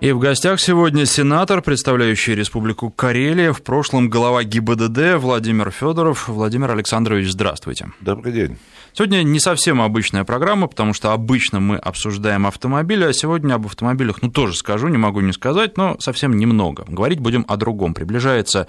[0.00, 6.26] И в гостях сегодня сенатор, представляющий Республику Карелия, в прошлом глава ГИБДД Владимир Федоров.
[6.26, 7.88] Владимир Александрович, здравствуйте.
[8.00, 8.58] Добрый день.
[8.92, 14.22] Сегодня не совсем обычная программа, потому что обычно мы обсуждаем автомобили, а сегодня об автомобилях,
[14.22, 16.84] ну, тоже скажу, не могу не сказать, но совсем немного.
[16.88, 17.94] Говорить будем о другом.
[17.94, 18.66] Приближается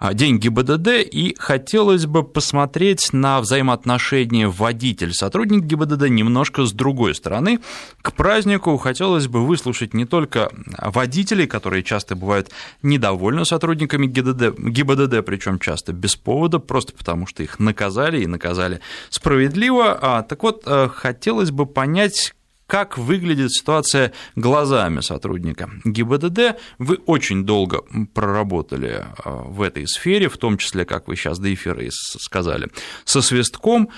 [0.00, 7.58] а, день ГИБДД, и хотелось бы посмотреть на взаимоотношения водитель-сотрудник ГИБДД немножко с другой стороны.
[8.00, 15.26] К празднику хотелось бы выслушать не только водителей, которые часто бывают недовольны сотрудниками ГИБДД, ГИБДД
[15.26, 19.67] причем часто без повода, просто потому что их наказали и наказали справедливо.
[19.70, 22.34] А, так вот, э, хотелось бы понять,
[22.66, 26.58] как выглядит ситуация глазами сотрудника ГИБДД.
[26.78, 27.82] Вы очень долго
[28.14, 32.68] проработали а, в этой сфере, в том числе, как вы сейчас до эфира и сказали,
[33.04, 33.90] со свистком.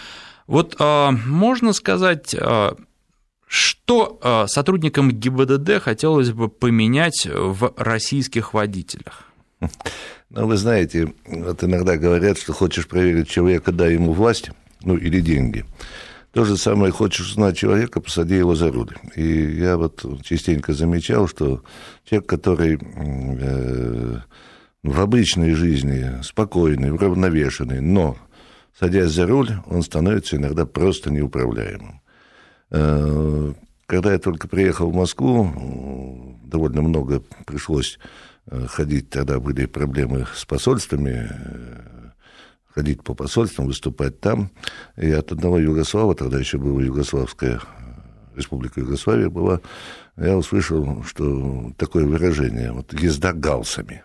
[0.47, 2.35] Вот а, можно сказать,
[3.47, 9.25] что сотрудникам ГИБДД хотелось бы поменять в российских водителях?
[10.31, 14.51] Ну, вы знаете, вот иногда говорят, что хочешь проверить человека, дай ему власть,
[14.83, 15.65] ну, или деньги.
[16.33, 18.95] То же самое, хочешь узнать человека, посади его за руль.
[19.17, 21.63] И я вот частенько замечал, что
[22.05, 24.17] человек, который э,
[24.85, 28.17] в обычной жизни спокойный, уравновешенный, но
[28.79, 32.01] садясь за руль, он становится иногда просто неуправляемым.
[32.71, 33.53] Э,
[33.87, 37.99] когда я только приехал в Москву, довольно много пришлось
[38.47, 42.00] э, ходить, тогда были проблемы с посольствами, э,
[42.75, 44.51] ходить по посольствам, выступать там.
[44.97, 49.61] И от одного Югослава, тогда еще была Югославская э, республика Югославия была,
[50.17, 54.03] я услышал, что такое выражение, вот езда галсами.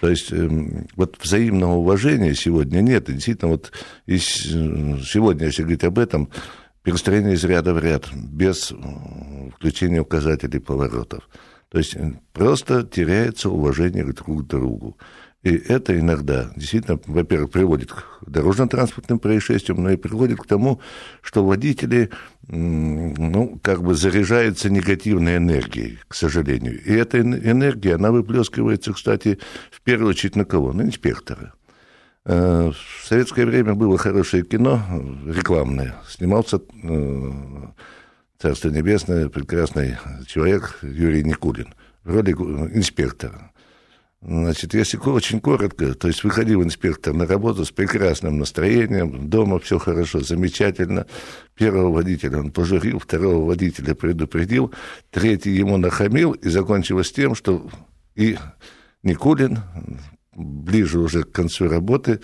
[0.00, 3.08] То есть эм, вот взаимного уважения сегодня нет.
[3.08, 3.72] И действительно, вот
[4.06, 6.28] и сегодня, если говорить об этом,
[6.82, 8.72] перестроение из ряда в ряд, без
[9.54, 11.28] включения указателей поворотов.
[11.70, 14.98] То есть э, просто теряется уважение друг к другу.
[15.42, 20.80] И это иногда действительно, во-первых, приводит к дорожно-транспортным происшествиям, но и приводит к тому,
[21.22, 22.10] что водители,
[22.46, 26.82] ну, как бы заряжаются негативной энергией, к сожалению.
[26.84, 29.38] И эта энергия, она выплескивается, кстати,
[29.70, 30.74] в первую очередь на кого?
[30.74, 31.54] На инспектора.
[32.26, 34.82] Э, в советское время было хорошее кино,
[35.26, 35.96] рекламное.
[36.06, 37.32] Снимался э,
[38.38, 43.49] Царство Небесное, прекрасный человек Юрий Никулин в роли инспектора.
[44.22, 49.78] Значит, если очень коротко, то есть выходил инспектор на работу с прекрасным настроением, дома все
[49.78, 51.06] хорошо, замечательно.
[51.54, 54.74] Первого водителя он пожурил, второго водителя предупредил,
[55.10, 57.66] третий ему нахамил, и закончилось тем, что
[58.14, 58.36] и
[59.02, 59.60] Никулин
[60.36, 62.20] ближе уже к концу работы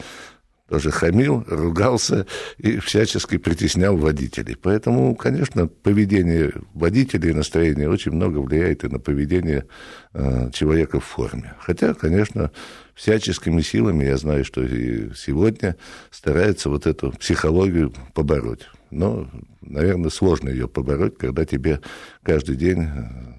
[0.69, 2.27] тоже хамил, ругался
[2.59, 4.57] и всячески притеснял водителей.
[4.61, 9.67] Поэтому, конечно, поведение водителей и настроение очень много влияет и на поведение
[10.13, 11.55] э, человека в форме.
[11.61, 12.51] Хотя, конечно,
[12.95, 15.77] всяческими силами, я знаю, что и сегодня
[16.11, 18.69] стараются вот эту психологию побороть.
[18.91, 21.81] Но, наверное, сложно ее побороть, когда тебе
[22.23, 22.89] каждый день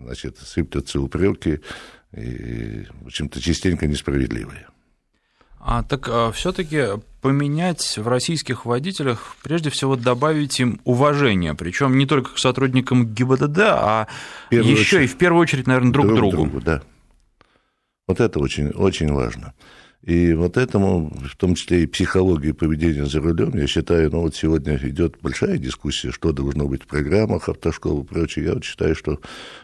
[0.04, 1.59] значит, сыплются упреки
[2.16, 4.68] и, в общем-то, частенько несправедливые.
[5.69, 6.81] А так а, все-таки
[7.19, 13.59] поменять в российских водителях, прежде всего добавить им уважение, причем не только к сотрудникам ГИБДД,
[13.59, 14.07] а
[14.50, 16.35] еще и в первую очередь, наверное, друг, друг другу.
[16.38, 16.61] другу.
[16.61, 16.83] Да.
[18.07, 19.53] Вот это очень, очень важно.
[20.03, 24.38] И вот этому, в том числе и психологии поведения за рулем, я считаю, ну вот
[24.38, 28.45] сегодня идет большая дискуссия, что должно быть в программах автошколы и прочее.
[28.45, 29.19] Я вот считаю, что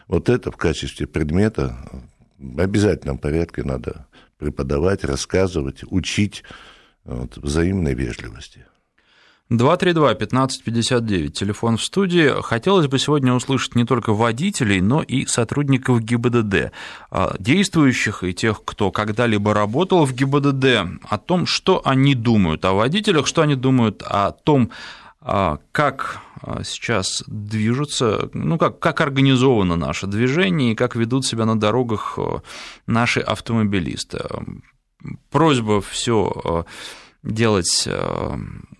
[0.06, 1.78] вот это в качестве предмета
[2.38, 4.06] в обязательном порядке надо
[4.38, 6.42] преподавать, рассказывать, учить
[7.04, 8.66] вот, взаимной вежливости.
[9.50, 12.32] 232-1559, телефон в студии.
[12.42, 16.72] Хотелось бы сегодня услышать не только водителей, но и сотрудников ГИБДД,
[17.10, 22.72] а, действующих и тех, кто когда-либо работал в ГИБДД, о том, что они думают о
[22.72, 24.70] водителях, что они думают о том,
[25.72, 31.58] как а, сейчас движутся, ну, как, как организовано наше движение и как ведут себя на
[31.58, 32.18] дорогах
[32.86, 34.20] наши автомобилисты.
[35.30, 36.66] Просьба все
[37.24, 38.36] делать э,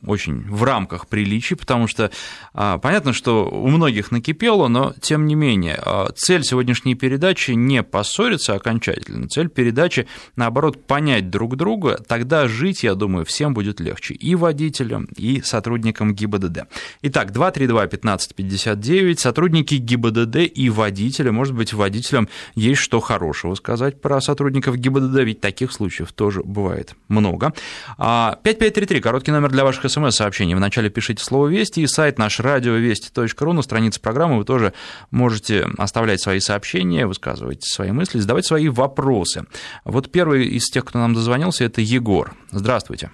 [0.06, 2.10] очень в рамках приличий, потому что
[2.52, 7.82] а, понятно, что у многих накипело, но тем не менее а, цель сегодняшней передачи не
[7.82, 10.06] поссориться окончательно, цель передачи,
[10.36, 16.14] наоборот, понять друг друга, тогда жить, я думаю, всем будет легче, и водителям, и сотрудникам
[16.14, 16.64] ГИБДД.
[17.02, 24.76] Итак, 232-1559, сотрудники ГИБДД и водители, может быть, водителям есть что хорошего сказать про сотрудников
[24.76, 27.52] ГИБДД, ведь таких случаев тоже бывает много.
[27.96, 30.54] А 5533, короткий номер для ваших смс-сообщений.
[30.54, 33.52] Вначале пишите слово «Вести» и сайт наш радиовести.ру.
[33.52, 34.72] На странице программы вы тоже
[35.10, 39.44] можете оставлять свои сообщения, высказывать свои мысли, задавать свои вопросы.
[39.84, 42.32] Вот первый из тех, кто нам дозвонился, это Егор.
[42.50, 43.10] Здравствуйте.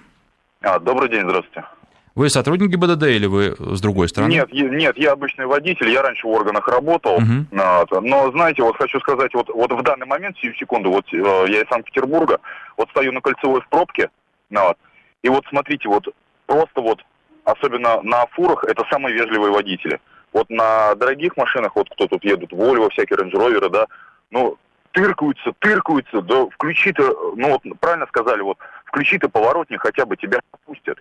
[0.61, 1.65] А, добрый день, здравствуйте.
[2.13, 4.31] Вы сотрудник ГИБДД или вы с другой стороны?
[4.31, 7.15] Нет, нет, я обычный водитель, я раньше в органах работал.
[7.15, 7.47] Угу.
[7.51, 11.61] Но, знаете, вот хочу сказать, вот, вот в данный момент, сию секунду, вот э, я
[11.61, 12.39] из Санкт-Петербурга,
[12.75, 14.09] вот стою на кольцевой в пробке,
[14.49, 14.77] вот,
[15.23, 16.07] и вот смотрите, вот
[16.45, 17.03] просто вот,
[17.43, 19.99] особенно на фурах, это самые вежливые водители.
[20.33, 23.87] Вот на дорогих машинах, вот кто тут едут, Volvo, всякие Range Rover, да,
[24.29, 24.57] ну,
[24.91, 27.03] тыркаются, тыркаются, да включи ты,
[27.35, 30.99] ну вот правильно сказали, вот включи ты поворотник, хотя бы тебя пустят.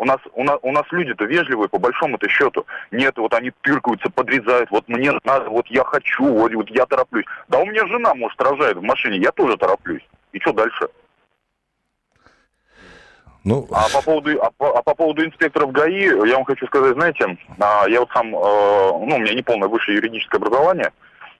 [0.00, 2.64] У нас, у нас, у нас люди-то вежливые, по большому-то счету.
[2.92, 7.26] Нет, вот они тыркаются, подрезают, вот мне надо, вот я хочу, вот, вот я тороплюсь.
[7.48, 10.06] Да у меня жена, может, рожает в машине, я тоже тороплюсь.
[10.32, 10.88] И что дальше?
[13.48, 13.66] Ну...
[13.72, 17.38] А по поводу, а по, а по поводу инспекторов ГАИ, я вам хочу сказать, знаете,
[17.58, 20.92] а, я вот сам, э, ну, у меня не полное высшее юридическое образование,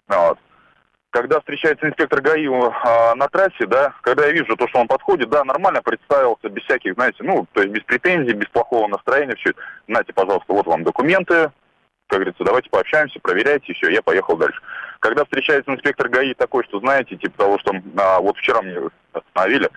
[0.08, 0.38] вот,
[1.10, 5.28] когда встречается инспектор ГАИ а, на трассе, да, когда я вижу то, что он подходит,
[5.28, 9.52] да, нормально представился, без всяких, знаете, ну, то есть без претензий, без плохого настроения, все,
[9.86, 11.52] знаете, пожалуйста, вот вам документы,
[12.06, 14.62] как говорится, давайте пообщаемся, проверяйте, все, я поехал дальше.
[15.00, 18.78] Когда встречается инспектор ГАИ такой, что, знаете, типа того, что а, вот вчера мне
[19.12, 19.68] остановили,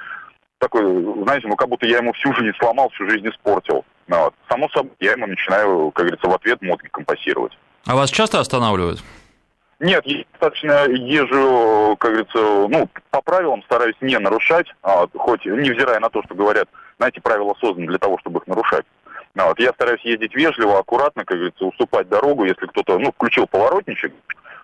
[0.61, 0.83] такой,
[1.23, 3.83] знаете, ну, как будто я ему всю жизнь сломал, всю жизнь испортил.
[4.07, 4.33] Ну, вот.
[4.47, 7.57] Само собой, я ему начинаю, как говорится, в ответ мозги компасировать.
[7.85, 9.03] А вас часто останавливают?
[9.79, 15.99] Нет, я достаточно езжу, как говорится, ну, по правилам стараюсь не нарушать, а, хоть невзирая
[15.99, 18.85] на то, что говорят, знаете, правила созданы для того, чтобы их нарушать.
[19.35, 23.47] А, вот, я стараюсь ездить вежливо, аккуратно, как говорится, уступать дорогу, если кто-то, ну, включил
[23.47, 24.13] поворотничек,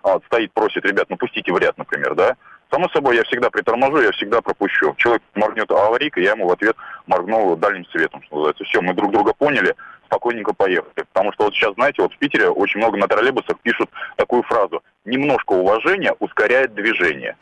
[0.02, 2.36] вот, стоит, просит, ребят, ну, пустите в ряд, например, да,
[2.70, 4.94] Само собой, я всегда приторможу, я всегда пропущу.
[4.98, 8.64] Человек моргнет аварийкой, я ему в ответ моргну дальним светом, что называется.
[8.64, 9.74] Все, мы друг друга поняли,
[10.04, 11.06] спокойненько поехали.
[11.12, 14.82] Потому что вот сейчас, знаете, вот в Питере очень много на троллейбусах пишут такую фразу.
[15.06, 17.36] Немножко уважения ускоряет движение.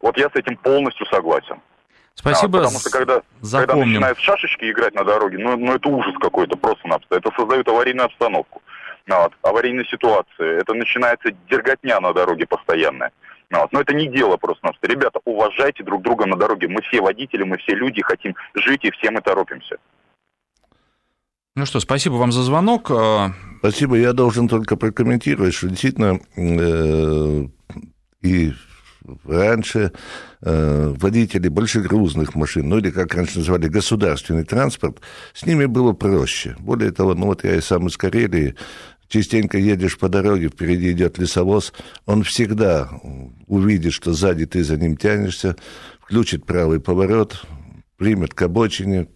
[0.00, 1.60] Вот я с этим полностью согласен.
[2.14, 2.58] Спасибо.
[2.58, 6.56] А, потому что когда, когда начинают шашечки играть на дороге, ну, ну это ужас какой-то
[6.56, 7.16] просто-напросто.
[7.16, 8.60] Это создает аварийную обстановку.
[9.08, 10.60] Вот, аварийные ситуации.
[10.60, 13.12] Это начинается дерготня на дороге постоянная.
[13.50, 13.70] Вот.
[13.72, 14.88] Но это не дело просто-напросто.
[14.88, 16.68] Ребята, уважайте друг друга на дороге.
[16.68, 19.76] Мы все водители, мы все люди, хотим жить, и все мы торопимся.
[21.54, 22.90] Ну что, спасибо вам за звонок.
[22.90, 23.96] А, спасибо.
[23.96, 27.46] Я должен только прокомментировать, что действительно э,
[28.22, 28.52] и
[29.24, 29.92] раньше
[30.40, 35.00] э, водители большегрузных машин, ну или как раньше называли государственный транспорт,
[35.34, 36.56] с ними было проще.
[36.58, 38.54] Более того, ну вот я и сам из Карелии,
[39.12, 41.74] частенько едешь по дороге, впереди идет лесовоз,
[42.06, 42.88] он всегда
[43.46, 45.56] увидит, что сзади ты за ним тянешься,
[46.00, 47.42] включит правый поворот,
[47.98, 49.08] примет к обочине,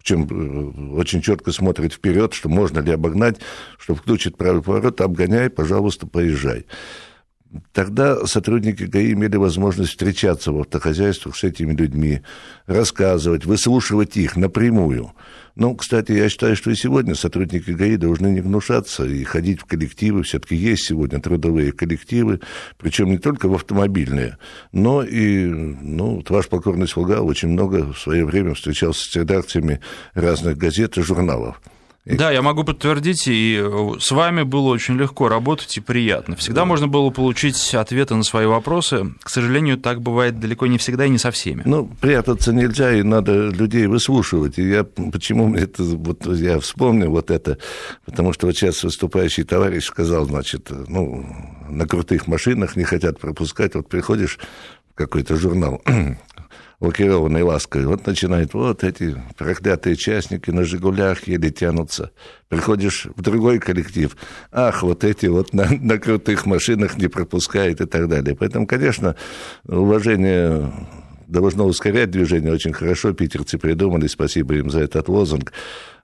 [0.00, 3.38] чем э, очень четко смотрит вперед, что можно ли обогнать,
[3.78, 6.66] что включит правый поворот, обгоняй, пожалуйста, поезжай.
[7.72, 12.22] Тогда сотрудники ГАИ имели возможность встречаться в автохозяйствах с этими людьми,
[12.66, 15.12] рассказывать, выслушивать их напрямую.
[15.56, 19.64] Ну, кстати, я считаю, что и сегодня сотрудники ГАИ должны не гнушаться и ходить в
[19.64, 20.22] коллективы.
[20.22, 22.40] Все-таки есть сегодня трудовые коллективы,
[22.76, 24.36] причем не только в автомобильные,
[24.72, 29.80] но и, ну, вот ваш покорный слуга очень много в свое время встречался с редакциями
[30.12, 31.58] разных газет и журналов.
[32.06, 36.36] Да, я могу подтвердить, и э, с вами было очень легко работать и приятно.
[36.36, 36.64] Всегда да.
[36.64, 39.14] можно было получить ответы на свои вопросы.
[39.22, 41.62] К сожалению, так бывает далеко не всегда и не со всеми.
[41.64, 44.58] Ну, прятаться нельзя, и надо людей выслушивать.
[44.58, 47.58] И я почему мне это, вот я вспомнил вот это,
[48.04, 51.26] потому что вот сейчас выступающий товарищ сказал, значит, ну,
[51.68, 53.74] на крутых машинах не хотят пропускать.
[53.74, 54.38] Вот приходишь
[54.94, 55.82] какой-то журнал,
[56.80, 57.86] лакированной лаской.
[57.86, 62.10] Вот начинает, вот эти проклятые частники на «Жигулях» еле тянутся.
[62.48, 64.16] Приходишь в другой коллектив,
[64.52, 68.36] ах, вот эти вот на, на крутых машинах не пропускают и так далее.
[68.36, 69.16] Поэтому, конечно,
[69.64, 70.72] уважение
[71.26, 72.52] должно ускорять движение.
[72.52, 75.52] Очень хорошо питерцы придумали, спасибо им за этот лозунг.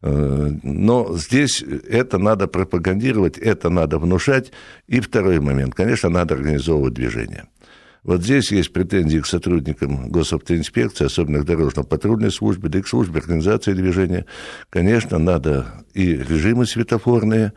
[0.03, 4.53] Э, но здесь это надо пропагандировать, это надо внушать.
[4.89, 7.45] И второй момент, конечно, надо организовывать движение.
[8.05, 13.21] Вот здесь есть претензии к сотрудникам госавтоинспекции, особенно к дорожно-патрульной службе, да и к службе
[13.21, 14.27] организации движения.
[14.71, 17.53] Конечно, надо и режимы светофорные,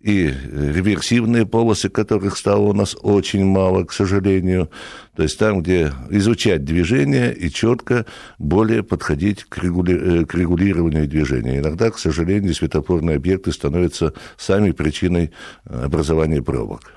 [0.00, 4.70] и реверсивные полосы, которых стало у нас очень мало, к сожалению.
[5.16, 8.06] То есть там, где изучать движение и четко
[8.38, 10.20] более подходить к, регули...
[10.20, 11.58] Э, к регулированию движения.
[11.58, 15.32] Иногда, к сожалению, светофорные объекты становятся сами причиной
[15.64, 16.92] образования пробок.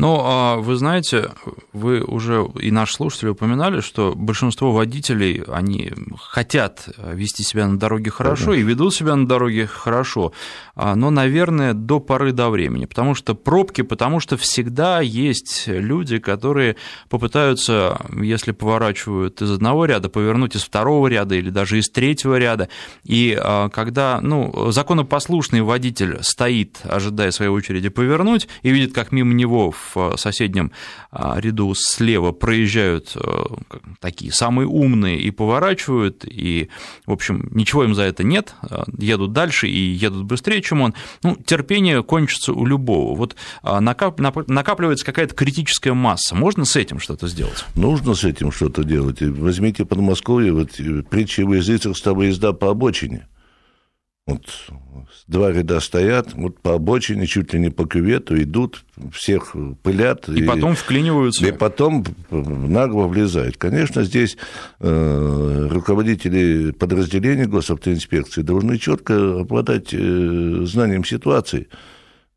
[0.00, 1.30] Но а, вы знаете,
[1.74, 8.10] вы уже и наши слушатели упоминали, что большинство водителей, они хотят вести себя на дороге
[8.10, 10.32] хорошо и ведут себя на дороге хорошо,
[10.74, 16.18] а, но, наверное, до поры до времени, потому что пробки, потому что всегда есть люди,
[16.18, 16.76] которые
[17.10, 22.70] попытаются, если поворачивают из одного ряда, повернуть из второго ряда или даже из третьего ряда,
[23.04, 29.34] и а, когда ну, законопослушный водитель стоит, ожидая своей очереди повернуть, и видит, как мимо
[29.34, 30.72] него в соседнем
[31.10, 33.44] а, ряду слева проезжают э,
[34.00, 36.68] такие самые умные и поворачивают, и,
[37.06, 40.94] в общем, ничего им за это нет, э, едут дальше и едут быстрее, чем он,
[41.22, 43.16] ну, терпение кончится у любого.
[43.16, 46.34] Вот а, накапливается какая-то критическая масса.
[46.34, 47.64] Можно с этим что-то сделать?
[47.74, 49.20] Нужно с этим что-то делать.
[49.20, 50.70] Возьмите Подмосковье, вот
[51.10, 53.26] притча в языцах стала езда по обочине.
[54.30, 54.46] Вот
[55.26, 60.28] два ряда стоят, вот по обочине, чуть ли не по кювету идут, всех пылят.
[60.28, 61.46] И, и потом вклиниваются.
[61.46, 63.56] И потом нагло влезают.
[63.56, 64.36] Конечно, здесь
[64.80, 71.68] э, руководители подразделений госавтоинспекции должны четко обладать э, знанием ситуации.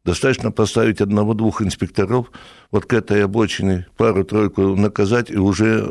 [0.05, 2.31] Достаточно поставить одного-двух инспекторов
[2.71, 5.87] вот к этой обочине, пару-тройку наказать, и уже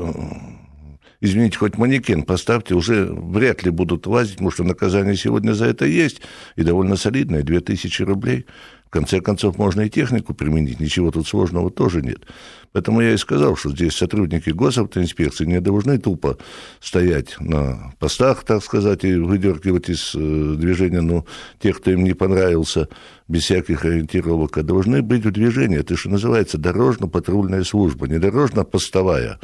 [1.22, 5.86] извините, хоть манекен поставьте, уже вряд ли будут лазить, потому что наказание сегодня за это
[5.86, 6.20] есть,
[6.56, 8.44] и довольно солидное, 2000 рублей.
[8.86, 12.26] В конце концов, можно и технику применить, ничего тут сложного тоже нет.
[12.72, 16.36] Поэтому я и сказал, что здесь сотрудники госавтоинспекции не должны тупо
[16.80, 21.24] стоять на постах, так сказать, и выдергивать из э, движения ну,
[21.58, 22.88] тех, кто им не понравился,
[23.28, 25.78] без всяких ориентировок, а должны быть в движении.
[25.78, 29.38] Это что называется дорожно-патрульная служба, не дорожно-постовая.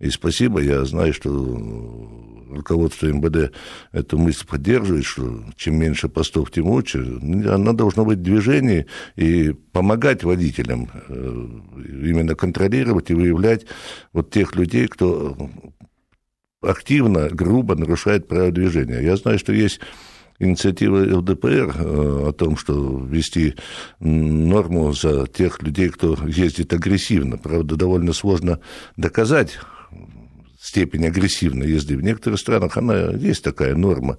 [0.00, 1.30] И спасибо, я знаю, что
[2.50, 3.52] руководство МВД
[3.92, 7.18] эту мысль поддерживает, что чем меньше постов, тем лучше.
[7.46, 11.46] Оно должно быть в движении и помогать водителям э,
[11.84, 13.66] именно контролировать и выявлять
[14.12, 15.36] вот тех людей, кто
[16.62, 19.00] активно, грубо нарушает правила движения.
[19.00, 19.80] Я знаю, что есть
[20.38, 23.54] инициатива ЛДПР э, о том, что ввести
[24.00, 27.36] норму за тех людей, кто ездит агрессивно.
[27.36, 28.60] Правда, довольно сложно
[28.96, 29.58] доказать
[30.70, 31.96] степень агрессивной езды.
[31.96, 34.18] В некоторых странах она есть такая норма.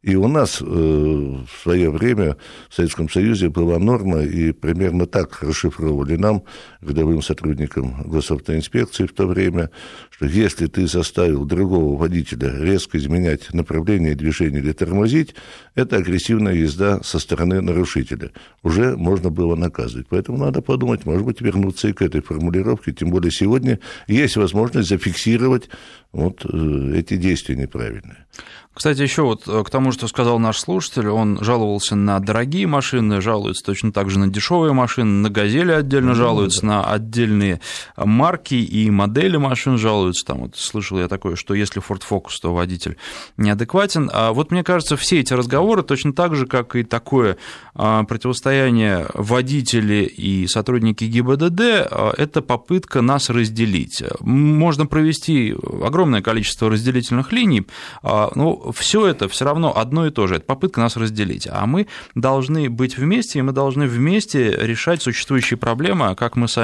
[0.00, 2.38] И у нас э, в свое время
[2.70, 6.44] в Советском Союзе была норма, и примерно так расшифровывали нам,
[6.82, 9.70] рядовым сотрудникам госавтоинспекции в то время,
[10.10, 15.34] что если ты заставил другого водителя резко изменять направление движения или тормозить,
[15.74, 18.32] это агрессивная езда со стороны нарушителя.
[18.62, 20.06] Уже можно было наказывать.
[20.08, 22.92] Поэтому надо подумать, может быть, вернуться и к этой формулировке.
[22.92, 25.68] Тем более сегодня есть возможность зафиксировать
[26.12, 28.26] вот э, эти действия неправильные.
[28.72, 33.20] Кстати, еще вот э, к тому, что сказал наш слушатель, он жаловался на дорогие машины,
[33.20, 36.66] жалуется точно так же на дешевые машины, на «Газели» отдельно ну, жалуется, да.
[36.70, 37.60] На отдельные
[37.96, 40.24] марки и модели машин жалуются.
[40.24, 42.96] Там вот слышал я такое, что если Ford Focus, то водитель
[43.36, 44.08] неадекватен.
[44.12, 47.38] А вот мне кажется, все эти разговоры точно так же, как и такое
[47.74, 54.04] а, противостояние водители и сотрудники ГИБДД, а, это попытка нас разделить.
[54.20, 57.66] Можно провести огромное количество разделительных линий,
[58.02, 61.48] а, но все это все равно одно и то же, это попытка нас разделить.
[61.50, 66.59] А мы должны быть вместе, и мы должны вместе решать существующие проблемы, как мы сами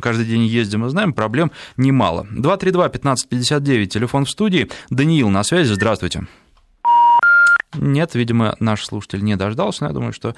[0.00, 2.26] каждый день ездим и знаем, проблем немало.
[2.32, 4.68] 232-1559, телефон в студии.
[4.90, 6.26] Даниил на связи, здравствуйте.
[7.74, 10.34] Нет, видимо, наш слушатель не дождался, но я думаю, что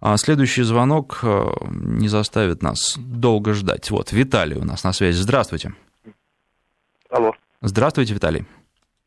[0.00, 3.90] а, следующий звонок а, не заставит нас долго ждать.
[3.90, 5.16] Вот, Виталий у нас на связи.
[5.16, 5.72] Здравствуйте.
[7.08, 7.32] Алло.
[7.62, 8.44] Здравствуйте, Виталий.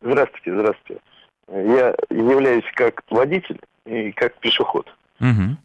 [0.02, 1.02] Здравствуйте, здравствуйте.
[1.50, 4.88] Я являюсь как водитель и как пешеход.
[5.20, 5.58] Угу.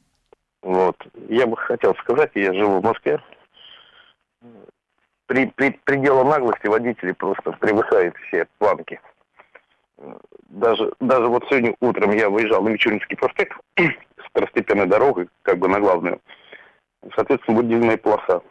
[0.63, 0.97] Вот.
[1.29, 3.21] Я бы хотел сказать, я живу в Москве.
[5.27, 9.01] При, при пределе наглости водители просто превышают все планки
[10.53, 15.69] даже, даже вот сегодня утром я выезжал на Мичуринский проспект с второстепенной дорогой, как бы
[15.69, 16.21] на главную.
[17.15, 18.43] Соответственно, выделенная полоса.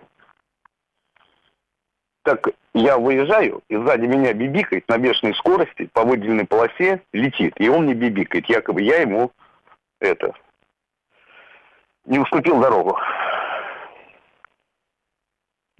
[2.23, 7.53] Так я выезжаю, и сзади меня бибикает на бешеной скорости по выделенной полосе летит.
[7.59, 8.47] И он не бибикает.
[8.47, 9.31] Якобы я ему
[9.99, 10.33] это
[12.05, 12.97] не уступил дорогу.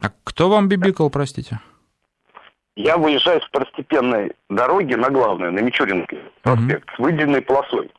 [0.01, 1.60] А кто вам бибикал, простите?
[2.75, 6.96] Я выезжаю с второстепенной дороги на главную, на Мичуринский проспект, mm-hmm.
[6.96, 7.91] с выделенной полосой.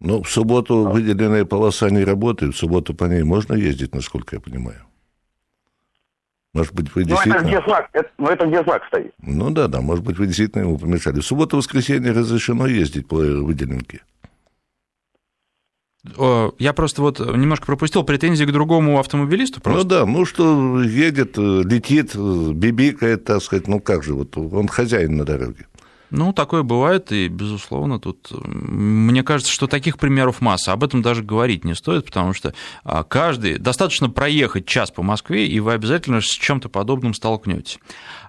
[0.00, 4.40] Ну, в субботу выделенная полоса не работает, в субботу по ней можно ездить, насколько я
[4.40, 4.84] понимаю.
[6.54, 7.40] Может быть, вы действительно...
[7.42, 9.14] Ну, это где знак, это, ну, это где знак стоит.
[9.22, 11.20] Ну, да, да, может быть, вы действительно ему помешали.
[11.20, 14.02] В субботу-воскресенье разрешено ездить по выделенке.
[16.04, 19.60] Я просто вот немножко пропустил претензии к другому автомобилисту.
[19.60, 19.82] Просто.
[19.82, 25.16] Ну да, ну что едет, летит, бибикает, так сказать, ну как же, вот он хозяин
[25.16, 25.66] на дороге.
[26.12, 30.72] Ну, такое бывает, и, безусловно, тут, мне кажется, что таких примеров масса.
[30.72, 32.52] Об этом даже говорить не стоит, потому что
[32.84, 37.78] а, каждый, достаточно проехать час по Москве, и вы обязательно с чем-то подобным столкнетесь.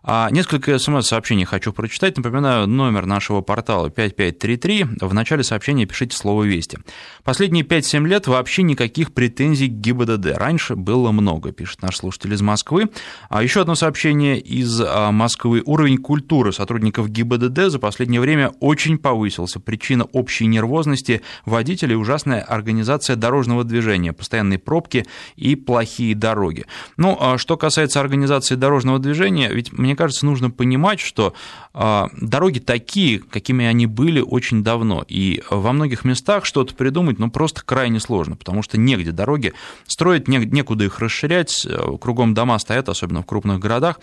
[0.06, 2.18] А несколько смс-сообщений хочу прочитать.
[2.18, 4.86] Напоминаю, номер нашего портала 5533.
[5.00, 6.80] В начале сообщения пишите слово «Вести».
[7.24, 10.38] Последние 5-7 лет вообще никаких претензий к ГИБДД.
[10.38, 12.90] Раньше было много, пишет наш слушатель из Москвы.
[13.30, 15.64] А еще одно сообщение из а, Москвы.
[15.66, 19.62] Уровень культуры сотрудников ГИБДД за последнее время очень повысился.
[19.62, 25.06] Причина общей нервозности водителей– ужасная организация дорожного движения, постоянные пробки
[25.38, 26.66] и плохие дороги.
[26.98, 31.36] Ну, а что касается организации дорожного движения, ведь мне мне кажется, нужно понимать, что
[31.72, 37.30] а, дороги такие, какими они были очень давно, и во многих местах что-то придумать, ну,
[37.30, 39.54] просто крайне сложно, потому что негде дороги
[39.86, 44.00] строить, некуда их расширять, э, кругом дома стоят, особенно в крупных городах,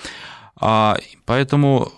[0.61, 1.93] поэтому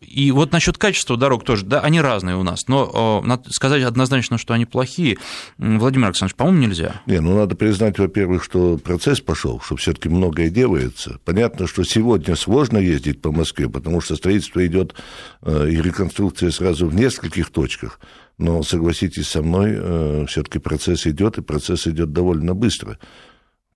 [0.00, 4.38] и вот насчет качества дорог тоже, да, они разные у нас, но надо сказать однозначно,
[4.38, 5.18] что они плохие.
[5.58, 7.00] Владимир Александрович, по-моему, нельзя.
[7.06, 11.20] Не, ну надо признать, во-первых, что процесс пошел, что все-таки многое делается.
[11.24, 14.94] Понятно, что сегодня сложно ездить по Москве, потому что строительство идет
[15.42, 18.00] э, и реконструкция сразу в нескольких точках.
[18.38, 22.98] Но согласитесь со мной, э, все-таки процесс идет, и процесс идет довольно быстро.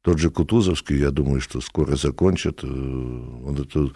[0.03, 2.65] Тот же Кутузовский, я думаю, что скоро закончат.
[2.65, 3.95] Э, вот эту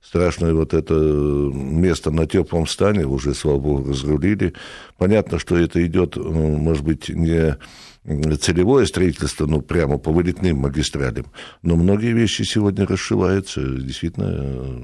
[0.00, 4.54] страшное вот это место на теплом стане уже, слава богу, разрулили.
[4.96, 7.58] Понятно, что это идет, ну, может быть, не
[8.36, 11.26] целевое строительство, ну, прямо по вылетным магистралям,
[11.62, 13.60] но многие вещи сегодня расшиваются.
[13.60, 14.80] Действительно,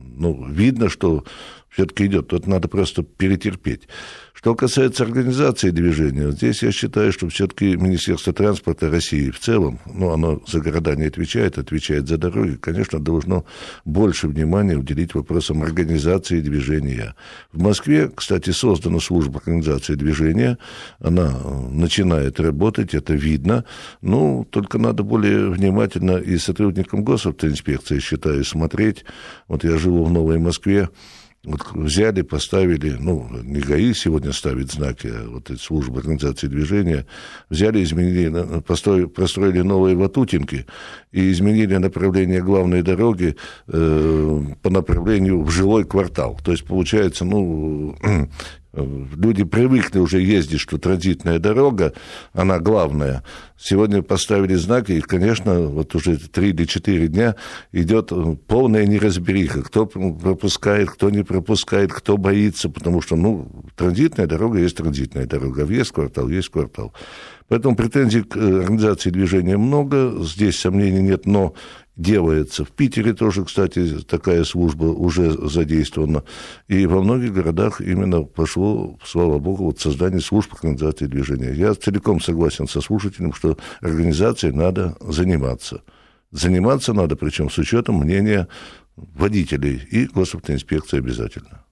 [0.00, 1.24] ну, видно, что
[1.70, 2.28] все-таки идет.
[2.28, 3.88] Тут надо просто перетерпеть.
[4.38, 10.10] Что касается организации движения, здесь я считаю, что все-таки Министерство транспорта России в целом, ну,
[10.10, 13.44] оно за города не отвечает, отвечает за дороги, конечно, должно
[13.84, 17.16] больше внимания уделить вопросам организации движения.
[17.52, 20.56] В Москве, кстати, создана служба организации движения,
[21.00, 21.36] она
[21.72, 23.64] начинает работать, это видно,
[24.02, 29.04] ну, только надо более внимательно и сотрудникам госавтоинспекции, считаю, смотреть.
[29.48, 30.90] Вот я живу в Новой Москве,
[31.48, 37.06] вот взяли, поставили, ну, не ГАИ сегодня ставит знаки, а вот эти службы организации движения,
[37.48, 40.66] взяли, изменили, построили, простроили новые ватутинки
[41.10, 46.38] и изменили направление главной дороги э, по направлению в жилой квартал.
[46.44, 47.96] То есть, получается, ну,
[48.74, 51.94] Люди привыкли уже ездить, что транзитная дорога,
[52.34, 53.24] она главная.
[53.58, 57.34] Сегодня поставили знаки, и, конечно, вот уже три или четыре дня
[57.72, 58.12] идет
[58.46, 59.62] полная неразбериха.
[59.62, 65.64] Кто пропускает, кто не пропускает, кто боится, потому что, ну, транзитная дорога есть транзитная дорога,
[65.64, 66.92] есть квартал, есть квартал.
[67.48, 71.54] Поэтому претензий к э, организации движения много, здесь сомнений нет, но
[71.98, 72.64] делается.
[72.64, 76.24] В Питере тоже, кстати, такая служба уже задействована.
[76.68, 81.52] И во многих городах именно пошло, слава богу, вот создание служб организации движения.
[81.52, 85.82] Я целиком согласен со слушателем, что организацией надо заниматься.
[86.30, 88.48] Заниматься надо, причем с учетом мнения
[88.96, 91.64] водителей и госавтоинспекции обязательно.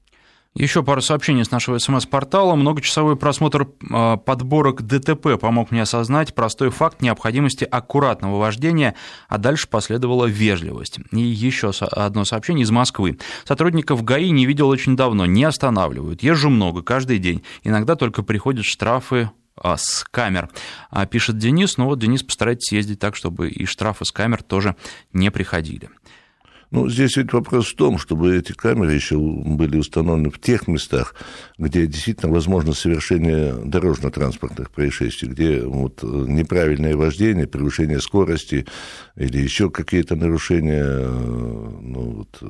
[0.57, 2.55] Еще пару сообщений с нашего СМС-портала.
[2.55, 8.95] Многочасовой просмотр а, подборок ДТП помог мне осознать простой факт необходимости аккуратного вождения,
[9.29, 10.99] а дальше последовала вежливость.
[11.13, 13.19] И еще одно сообщение из Москвы.
[13.45, 16.23] Сотрудников ГАИ не видел очень давно, не останавливают.
[16.23, 17.43] Езжу много, каждый день.
[17.63, 20.49] Иногда только приходят штрафы а, с камер.
[20.89, 24.75] А, пишет Денис, ну вот, Денис, постарайтесь ездить так, чтобы и штрафы с камер тоже
[25.13, 25.91] не приходили.
[26.71, 31.15] Ну, здесь ведь вопрос в том, чтобы эти камеры еще были установлены в тех местах,
[31.59, 38.67] где действительно возможно совершение дорожно-транспортных происшествий, где вот неправильное вождение, превышение скорости
[39.15, 42.43] или еще какие-то нарушения, ну, вот,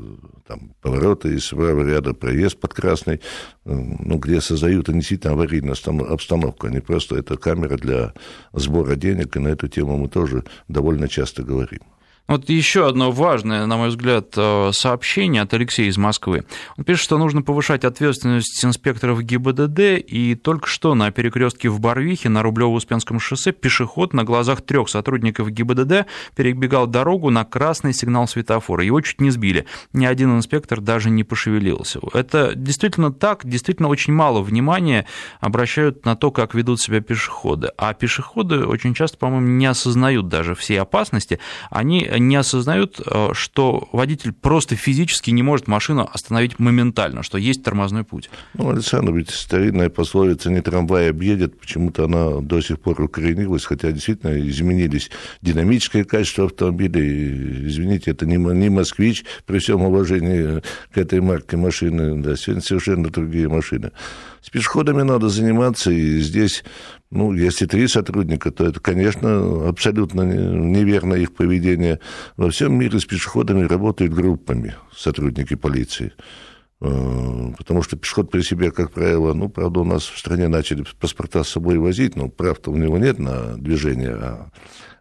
[0.47, 3.21] там, повороты из правого ряда, проезд под красный,
[3.65, 5.77] ну, где создают действительно аварийную
[6.09, 8.15] обстановку, а не просто это камера для
[8.53, 11.81] сбора денег, и на эту тему мы тоже довольно часто говорим.
[12.29, 16.45] Вот еще одно важное, на мой взгляд, э, сообщение от Алексея из Москвы.
[16.77, 22.29] Он пишет, что нужно повышать ответственность инспекторов ГИБДД, и только что на перекрестке в Барвихе
[22.29, 28.83] на Рублево-Успенском шоссе пешеход на глазах трех сотрудников ГИБДД перебегал дорогу на красный сигнал светофора.
[28.85, 29.67] Его чуть не сбили.
[29.93, 32.01] Ни один инспектор даже не пошевелился.
[32.13, 35.07] Это действительно так, действительно очень мало внимания
[35.41, 37.71] обращают на то, как ведут себя пешеходы.
[37.79, 41.39] А пешеходы очень часто, по-моему, не осознают даже всей опасности.
[41.71, 47.63] Они не осознают, э, что водитель просто физически не может машину остановить моментально, что есть
[47.63, 48.31] тормозной путь.
[48.55, 53.93] Ну, Александр, ведь старинная пословица «не трамвай объедет», почему-то она до сих пор укоренилась, хотя
[53.93, 55.11] действительно изменились
[55.43, 57.03] динамическое качество автомобиля.
[57.03, 62.63] И, извините, это не, не «Москвич», при всем уважении к этой марке машины, да, сегодня
[62.63, 63.93] совершенно другие машины.
[64.43, 66.65] С пешеходами надо заниматься, и здесь,
[67.11, 72.01] ну, если три сотрудника, то это, конечно, абсолютно неверно их поведение.
[72.37, 76.13] Во всем мире с пешеходами работают группами сотрудники полиции.
[76.81, 80.85] Э, потому что пешеход при себе, как правило, ну, правда, у нас в стране начали
[81.01, 84.51] паспорта с собой возить, но прав-то у него нет на движение, а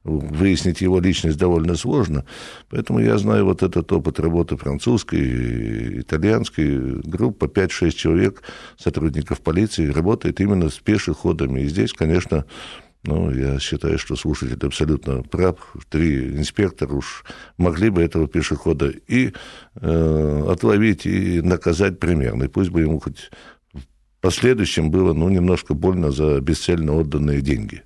[0.05, 2.25] выяснить его личность довольно сложно.
[2.69, 8.43] Поэтому я знаю вот этот опыт работы французской, итальянской группы, 5-6 человек,
[8.77, 11.61] сотрудников полиции, работает именно с пешеходами.
[11.61, 12.45] И здесь, конечно,
[13.05, 15.55] ну, я считаю, что слушатель абсолютно прав.
[15.89, 17.23] Три инспектора уж
[17.57, 19.33] могли бы этого пешехода и
[19.75, 22.43] э, отловить, и наказать примерно.
[22.43, 23.29] И пусть бы ему хоть
[23.73, 23.81] в
[24.21, 27.83] последующем было ну, немножко больно за бесцельно отданные деньги.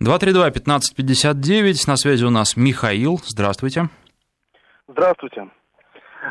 [0.00, 3.88] 232-1559, на связи у нас Михаил, здравствуйте.
[4.86, 5.48] Здравствуйте.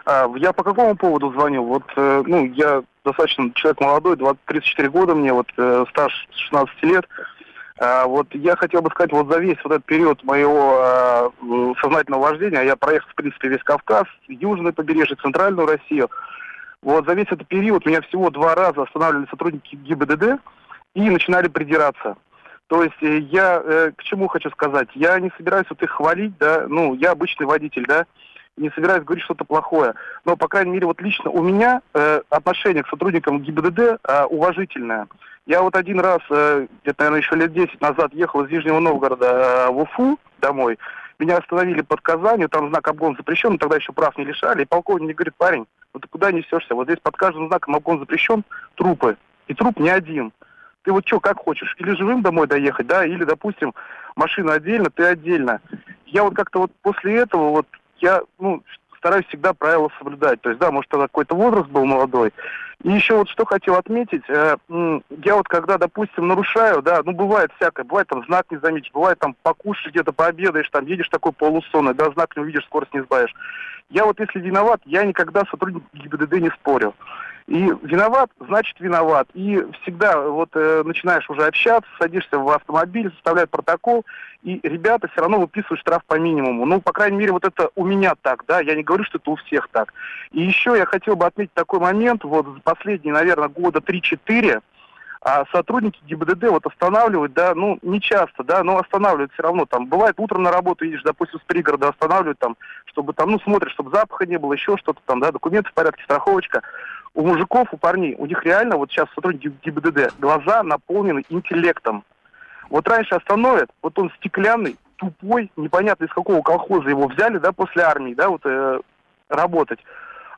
[0.06, 1.66] А, я по какому поводу звонил?
[1.66, 6.84] Вот, э, ну, я достаточно человек молодой, 20, 34 года мне, вот, э, стаж 16
[6.84, 7.06] лет.
[7.80, 11.32] А, вот я хотел бы сказать, вот за весь вот этот период моего а,
[11.82, 16.10] сознательного вождения, я проехал, в принципе, весь Кавказ, южное побережье, центральную Россию.
[16.82, 20.40] Вот за весь этот период меня всего два раза останавливали сотрудники ГИБДД
[20.96, 22.18] и начинали придираться.
[22.68, 24.90] То есть э, я э, к чему хочу сказать?
[24.94, 28.06] Я не собираюсь вот их хвалить, да, ну, я обычный водитель, да,
[28.58, 29.94] не собираюсь говорить что-то плохое.
[30.26, 35.08] Но, по крайней мере, вот лично у меня э, отношение к сотрудникам ГИБДД э, уважительное.
[35.48, 39.26] Я вот один раз, э, где-то, наверное, еще лет 10 назад ехал из Нижнего Новгорода
[39.26, 40.78] э, в Уфу домой.
[41.20, 44.64] Меня остановили под Казанью, там знак обгон запрещен, тогда еще прав не лишали.
[44.64, 46.76] И полковник мне говорит, парень, ну ты куда несешься?
[46.76, 48.44] Вот здесь под каждым знаком обгон запрещен
[48.76, 49.16] трупы.
[49.48, 50.34] И труп не один.
[50.84, 53.74] Ты вот что, как хочешь, или живым домой доехать, да, или, допустим,
[54.18, 55.62] машина отдельно, ты отдельно.
[56.08, 57.68] Я вот как-то вот после этого вот,
[58.00, 58.62] я, ну,
[58.98, 60.42] стараюсь всегда правила соблюдать.
[60.42, 62.34] То есть, да, может, тогда какой-то возраст был молодой.
[62.84, 64.56] И еще вот что хотел отметить, э,
[65.24, 69.18] я вот когда, допустим, нарушаю, да, ну, бывает всякое, бывает там знак не заметишь, бывает
[69.18, 73.34] там покушаешь где-то, пообедаешь, там едешь такой полусонный, да, знак не увидишь, скорость не сбавишь.
[73.90, 76.94] Я вот если виноват, я никогда с ГИБДД не спорю.
[77.48, 79.30] И виноват, значит виноват.
[79.34, 84.06] И всегда вот э, начинаешь уже общаться, садишься в автомобиль, составляют протокол,
[84.44, 86.66] и ребята все равно выписывают штраф по минимуму.
[86.66, 89.32] Ну, по крайней мере, вот это у меня так, да, я не говорю, что это
[89.32, 89.94] у всех так.
[90.32, 94.62] И еще я хотел бы отметить такой момент, вот последние, наверное, года 3-4,
[95.22, 99.88] а сотрудники ГИБДД вот останавливают, да, ну, не часто, да, но останавливают все равно, там,
[99.88, 103.92] бывает, утром на работу едешь, допустим, с пригорода останавливают, там, чтобы там, ну, смотришь, чтобы
[103.92, 106.62] запаха не было, еще что-то там, да, документы в порядке, страховочка
[107.14, 112.04] у мужиков, у парней, у них реально, вот сейчас сотрудники ГИБДД, глаза наполнены интеллектом.
[112.70, 117.84] Вот раньше остановят, вот он стеклянный, тупой, непонятно из какого колхоза его взяли, да, после
[117.84, 118.82] армии, да, вот э,
[119.30, 119.80] работать.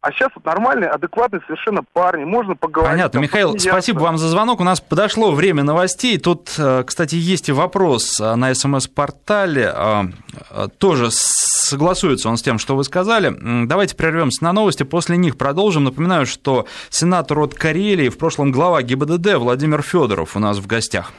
[0.02, 2.92] А сейчас вот нормальные, адекватные совершенно парни, можно поговорить.
[2.94, 3.12] Понятно.
[3.18, 4.62] Там, Михаил, спасибо вам за звонок.
[4.62, 6.18] У нас подошло время новостей.
[6.18, 9.74] Тут, э, кстати, есть и вопрос э, на СМС-портале.
[9.76, 13.36] Э, тоже согласуется он с тем, что вы сказали.
[13.66, 15.84] Давайте прервемся на новости, после них продолжим.
[15.84, 21.12] Напоминаю, что сенатор от Карелии, в прошлом глава ГИБДД Владимир Федоров у нас в гостях.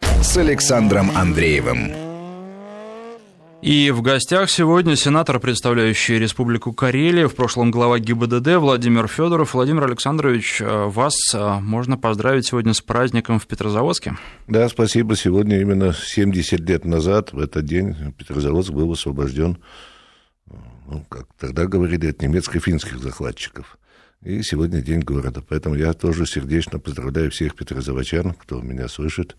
[0.00, 2.05] С Александром Андреевым.
[3.62, 9.54] И в гостях сегодня сенатор, представляющий Республику Карелия, в прошлом глава ГИБДД Владимир Федоров.
[9.54, 14.18] Владимир Александрович, э, вас э, можно поздравить сегодня с праздником в Петрозаводске.
[14.46, 15.16] Да, спасибо.
[15.16, 19.58] Сегодня именно 70 лет назад, в этот день, Петрозаводск был освобожден,
[20.86, 23.78] ну, как тогда говорили, от немецко-финских захватчиков.
[24.22, 25.42] И сегодня день города.
[25.46, 29.34] Поэтому я тоже сердечно поздравляю всех петрозаводчан, кто меня слышит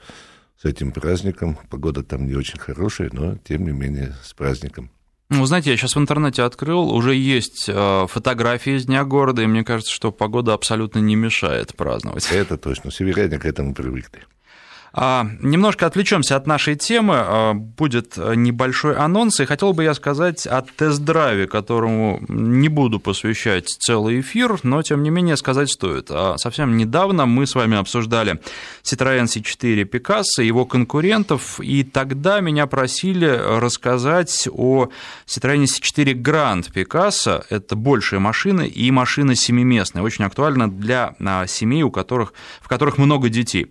[0.62, 1.58] с этим праздником.
[1.70, 4.90] Погода там не очень хорошая, но тем не менее с праздником.
[5.30, 9.46] Ну, знаете, я сейчас в интернете открыл, уже есть э, фотографии из Дня города, и
[9.46, 12.32] мне кажется, что погода абсолютно не мешает праздновать.
[12.32, 14.24] Это точно, северяне к этому привыкли.
[14.94, 17.16] А, немножко отвлечемся от нашей темы.
[17.18, 23.68] А, будет небольшой анонс, и хотел бы я сказать о тест-драйве, которому не буду посвящать
[23.68, 26.08] целый эфир, но тем не менее сказать стоит.
[26.10, 28.40] А, совсем недавно мы с вами обсуждали
[28.84, 34.90] Citroёn C4 Picasso, его конкурентов, и тогда меня просили рассказать о
[35.26, 37.44] Citroёn C4 Grand Picasso.
[37.50, 41.16] Это большая машина и машина семиместная, очень актуальна для
[41.48, 43.68] семей, у которых, в которых много детей.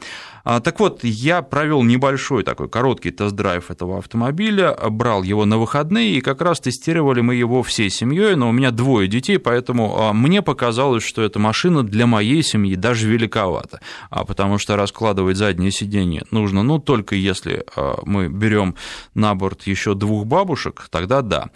[0.49, 6.13] А, так вот, я провел небольшой такой короткий тест-драйв этого автомобиля, брал его на выходные,
[6.13, 10.13] и как раз тестировали мы его всей семьей, но у меня двое детей, поэтому а,
[10.13, 15.73] мне показалось, что эта машина для моей семьи даже великовата, а, потому что раскладывать заднее
[15.73, 17.65] сиденье нужно, ну, только если
[18.05, 18.77] мы берем
[19.15, 21.51] на борт еще двух бабушек, тогда да.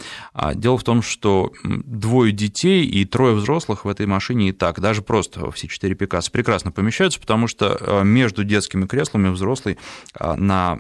[0.55, 5.03] Дело в том, что двое детей и трое взрослых в этой машине и так, даже
[5.03, 9.79] просто все четыре Пикассо прекрасно помещаются, потому что между детскими удобными креслами взрослый
[10.15, 10.79] а, на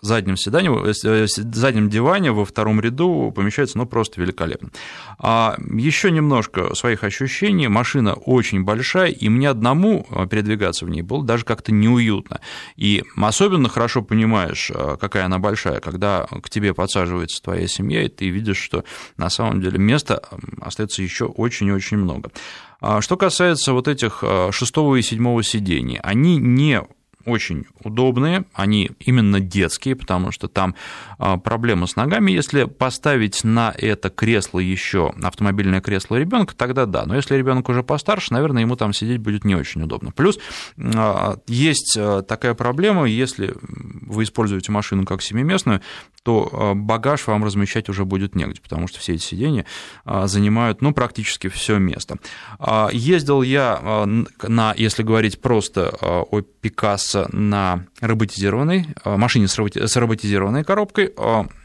[0.00, 0.70] заднем седании,
[1.06, 4.70] э, заднем диване во втором ряду помещается, ну, просто великолепно.
[5.18, 7.68] А еще немножко своих ощущений.
[7.68, 12.40] Машина очень большая, и мне одному а, передвигаться в ней было даже как-то неуютно.
[12.76, 14.70] И особенно хорошо понимаешь,
[15.00, 18.84] какая она большая, когда к тебе подсаживается твоя семья, и ты видишь, что
[19.16, 20.22] на самом деле места
[20.60, 22.30] остается еще очень-очень много.
[23.00, 26.82] Что касается вот этих шестого и седьмого сидений, они не
[27.26, 30.74] очень удобные, они именно детские, потому что там
[31.18, 32.32] а, проблема с ногами.
[32.32, 37.04] Если поставить на это кресло еще автомобильное кресло ребенка, тогда да.
[37.06, 40.10] Но если ребенок уже постарше, наверное, ему там сидеть будет не очень удобно.
[40.12, 40.38] Плюс
[40.78, 45.80] а, есть а, такая проблема, если вы используете машину как семиместную,
[46.22, 49.66] то багаж вам размещать уже будет негде, потому что все эти сиденья
[50.06, 52.16] занимают ну, практически все место.
[52.92, 54.06] Ездил я
[54.42, 61.12] на, если говорить просто о Пикассо, на роботизированной э, машине с роботизированной коробкой.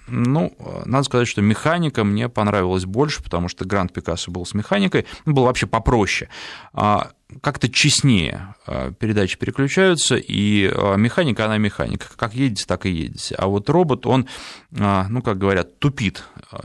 [0.09, 5.05] Ну, надо сказать, что механика мне понравилась больше, потому что Гранд Пикассо был с механикой,
[5.25, 6.29] был вообще попроще.
[6.73, 12.07] А, как-то честнее а, передачи переключаются, и а, механика, она механика.
[12.15, 13.35] Как едете, так и едете.
[13.35, 14.27] А вот робот, он,
[14.71, 16.23] ну, как говорят, тупит.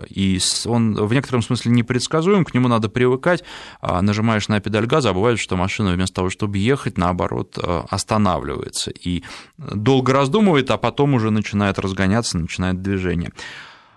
[0.08, 3.44] И он в некотором смысле непредсказуем, к нему надо привыкать.
[3.82, 7.58] Нажимаешь на педаль газа, а бывает, что машина вместо того, чтобы ехать, наоборот,
[7.90, 8.90] останавливается.
[8.90, 9.22] И
[9.58, 13.32] долго раздумывает, а потом уже начинает разгоняться, начинает движение.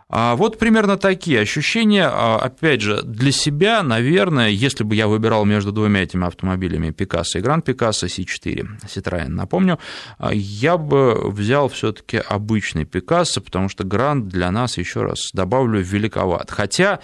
[0.09, 2.07] А вот примерно такие ощущения.
[2.09, 7.39] А, опять же, для себя, наверное, если бы я выбирал между двумя этими автомобилями, Пикассо
[7.39, 9.79] и Гранд Пикассо C4, Citroёn, напомню,
[10.17, 15.29] а, я бы взял все таки обычный Пикассо, потому что Гранд для нас, еще раз
[15.33, 16.51] добавлю, великоват.
[16.51, 16.99] Хотя,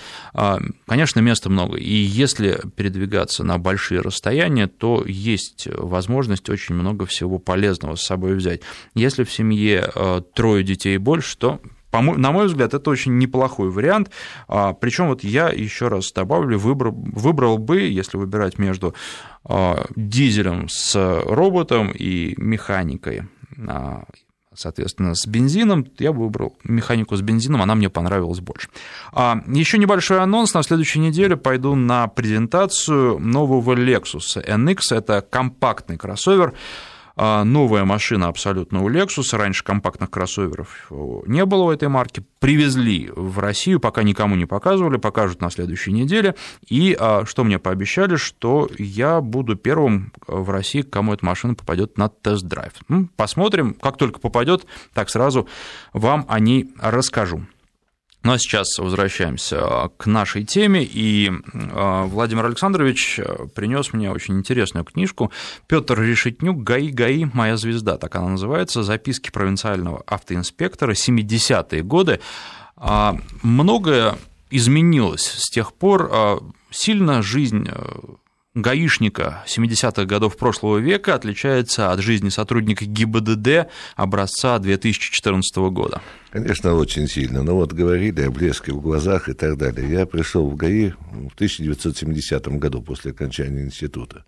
[0.87, 7.37] конечно, места много, и если передвигаться на большие расстояния, то есть возможность очень много всего
[7.37, 8.61] полезного с собой взять.
[8.95, 9.91] Если в семье
[10.33, 11.59] трое детей и больше, то
[12.01, 14.09] на мой взгляд, это очень неплохой вариант.
[14.47, 18.93] А, Причем вот я еще раз добавлю, выбрал, выбрал бы, если выбирать между
[19.43, 23.23] а, дизелем с роботом и механикой,
[23.67, 24.03] а,
[24.55, 28.69] соответственно, с бензином, я бы выбрал механику с бензином, она мне понравилась больше.
[29.11, 36.53] Еще небольшой анонс, на следующей неделе пойду на презентацию нового Lexus NX, это компактный кроссовер,
[37.15, 39.35] новая машина абсолютно у Lexus.
[39.37, 40.91] Раньше компактных кроссоверов
[41.25, 42.23] не было у этой марки.
[42.39, 46.35] Привезли в Россию, пока никому не показывали, покажут на следующей неделе.
[46.67, 51.97] И а, что мне пообещали, что я буду первым в России, кому эта машина попадет
[51.97, 52.73] на тест-драйв.
[53.15, 55.47] Посмотрим, как только попадет, так сразу
[55.93, 57.45] вам о ней расскажу.
[58.23, 64.09] Ну а сейчас возвращаемся а, к нашей теме, и а, Владимир Александрович а, принес мне
[64.09, 65.29] очень интересную книжку.
[65.67, 72.21] Петр Решетнюк «ГАИ, ГАИ, моя звезда», так она называется, записки провинциального автоинспектора, 70-е годы.
[73.43, 74.15] Многое
[74.49, 77.67] изменилось с тех пор, сильно жизнь
[78.55, 86.01] гаишника 70-х годов прошлого века отличается от жизни сотрудника ГИБДД образца 2014 года?
[86.29, 87.43] Конечно, очень сильно.
[87.43, 89.89] Но вот говорили о блеске в глазах и так далее.
[89.89, 94.23] Я пришел в ГАИ в 1970 году после окончания института.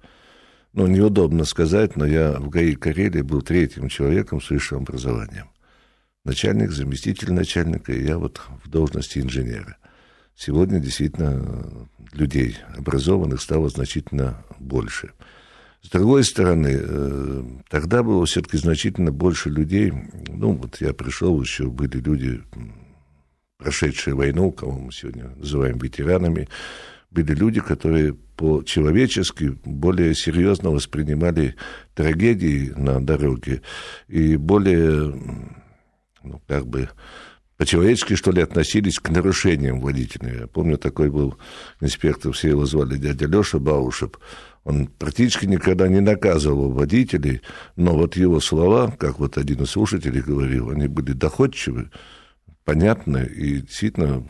[0.73, 5.49] Ну, неудобно сказать, но я в ГАИ Карелии был третьим человеком с высшим образованием.
[6.25, 9.77] Начальник, заместитель начальника, и я вот в должности инженера.
[10.35, 15.11] Сегодня действительно людей образованных стало значительно больше.
[15.81, 19.93] С другой стороны, э, тогда было все-таки значительно больше людей.
[20.27, 22.41] Ну, вот я пришел, еще были люди,
[23.57, 26.49] прошедшие войну, кого мы сегодня называем ветеранами,
[27.11, 31.55] были люди, которые по-человечески более серьезно воспринимали
[31.93, 33.61] трагедии на дороге
[34.07, 35.15] и более,
[36.23, 36.89] ну, как бы,
[37.57, 40.41] по-человечески, что ли, относились к нарушениям водителя.
[40.41, 41.37] Я помню, такой был
[41.79, 44.11] инспектор, все его звали дядя Леша Баушев.
[44.63, 47.41] Он практически никогда не наказывал водителей,
[47.75, 51.91] но вот его слова, как вот один из слушателей говорил, они были доходчивы,
[52.63, 54.25] понятны и действительно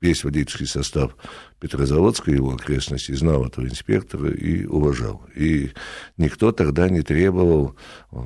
[0.00, 1.16] весь водительский состав
[1.60, 5.26] Петрозаводска и его окрестностей знал этого инспектора и уважал.
[5.34, 5.72] И
[6.16, 7.76] никто тогда не требовал
[8.12, 8.16] э,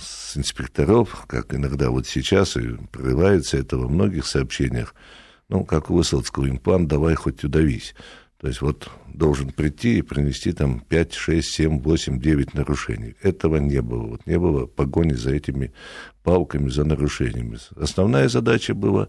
[0.00, 4.94] с инспекторов, как иногда вот сейчас и прорывается это во многих сообщениях,
[5.48, 7.94] ну, как у Высоцкого, имплант давай хоть удавись.
[8.38, 13.14] То есть вот должен прийти и принести там 5, 6, 7, 8, 9 нарушений.
[13.22, 14.02] Этого не было.
[14.08, 15.72] Вот не было погони за этими
[16.22, 17.58] палками, за нарушениями.
[17.76, 19.08] Основная задача была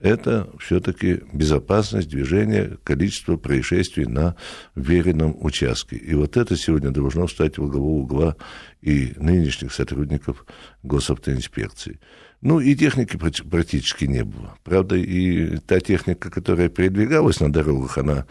[0.00, 4.36] это все-таки безопасность движения, количество происшествий на
[4.74, 5.96] веренном участке.
[5.96, 8.36] И вот это сегодня должно стать во главу угла
[8.82, 10.44] и нынешних сотрудников
[10.82, 11.98] госавтоинспекции.
[12.42, 14.56] Ну, и техники практически не было.
[14.62, 18.26] Правда, и та техника, которая передвигалась на дорогах, она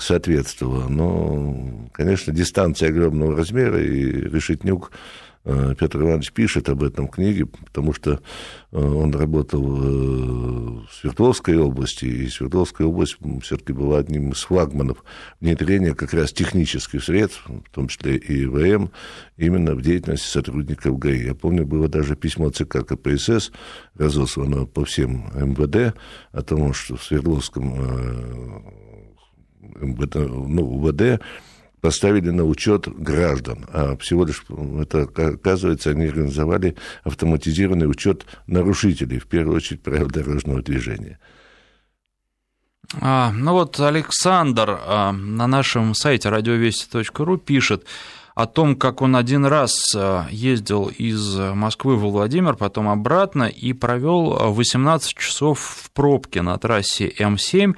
[0.00, 0.88] соответствовала.
[0.88, 7.46] Но, конечно, дистанция огромного размера, и Решетнюк Э, Петр Иванович пишет об этом в книге,
[7.46, 8.20] потому что
[8.70, 15.04] э, он работал э, в Свердловской области, и Свердловская область все-таки была одним из флагманов
[15.40, 18.92] внедрения как раз технических средств, в том числе и ВМ,
[19.36, 21.24] именно в деятельности сотрудников ГАИ.
[21.26, 23.50] Я помню, было даже письмо ЦК КПСС,
[23.96, 25.96] разослано по всем МВД,
[26.30, 28.62] о том, что в Свердловском
[29.60, 31.20] МВД, ну, УВД
[31.82, 34.44] поставили на учет граждан, а всего лишь,
[34.80, 41.18] это, оказывается, они организовали автоматизированный учет нарушителей, в первую очередь, правил дорожного движения.
[43.00, 47.84] А, ну вот Александр а, на нашем сайте радиовести.ру пишет
[48.36, 53.72] о том, как он один раз а, ездил из Москвы в Владимир, потом обратно и
[53.72, 57.74] провел 18 часов в пробке на трассе М7.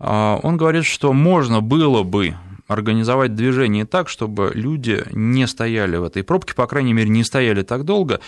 [0.00, 2.34] А, он говорит, что можно было бы
[2.66, 7.62] организовать движение так, чтобы люди не стояли в этой пробке, по крайней мере, не стояли
[7.62, 8.20] так долго,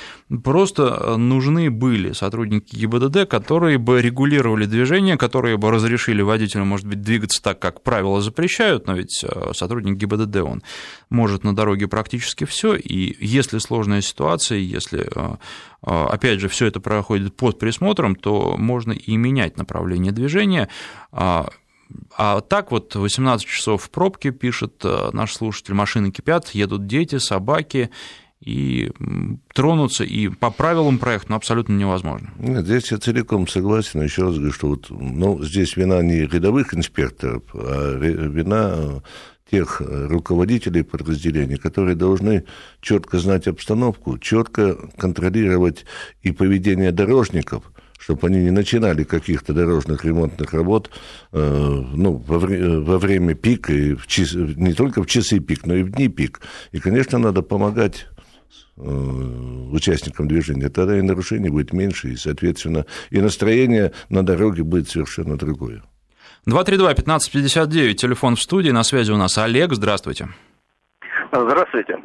[0.44, 7.00] просто нужны были сотрудники ГИБДД, которые бы регулировали движение, которые бы разрешили водителю, может быть,
[7.00, 10.62] двигаться так, как правила запрещают, но ведь э, сотрудник ГИБДД, он
[11.08, 15.36] может на дороге практически все, и если сложная ситуация, если э,
[15.86, 20.68] э, опять же, все это проходит под присмотром, то можно и менять направление движения.
[22.16, 27.18] А, так вот 18 часов в пробке, пишет э, наш слушатель, машины кипят, едут дети,
[27.18, 27.90] собаки,
[28.40, 28.92] и
[29.54, 32.30] тронуться, и по правилам проекта ну, абсолютно невозможно.
[32.38, 34.02] Нет, здесь я целиком согласен.
[34.02, 39.02] Еще раз говорю, что вот, ну, здесь вина не рядовых инспекторов, а вина
[39.50, 42.44] тех руководителей подразделений, которые должны
[42.80, 45.86] четко знать обстановку, четко контролировать
[46.22, 47.64] и поведение дорожников–
[47.98, 50.90] чтобы они не начинали каких-то дорожных ремонтных работ
[51.32, 55.66] э, ну, во, вре- во время пика, и в час, не только в часы пик,
[55.66, 56.40] но и в дни пик.
[56.72, 58.06] И, конечно, надо помогать
[58.76, 64.88] э, участникам движения, тогда и нарушений будет меньше, и, соответственно, и настроение на дороге будет
[64.88, 65.82] совершенно другое.
[66.48, 70.28] 232-1559, телефон в студии, на связи у нас Олег, здравствуйте.
[71.32, 71.98] Здравствуйте.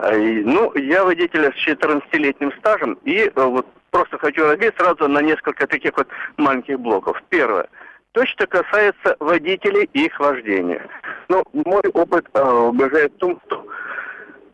[0.00, 5.96] Ну, я водитель с 14-летним стажем, и вот просто хочу разбить сразу на несколько таких
[5.96, 7.22] вот маленьких блоков.
[7.28, 7.68] Первое.
[8.10, 10.84] То, что касается водителей и их вождения.
[11.28, 13.64] Ну, мой опыт э, убеждает в том, что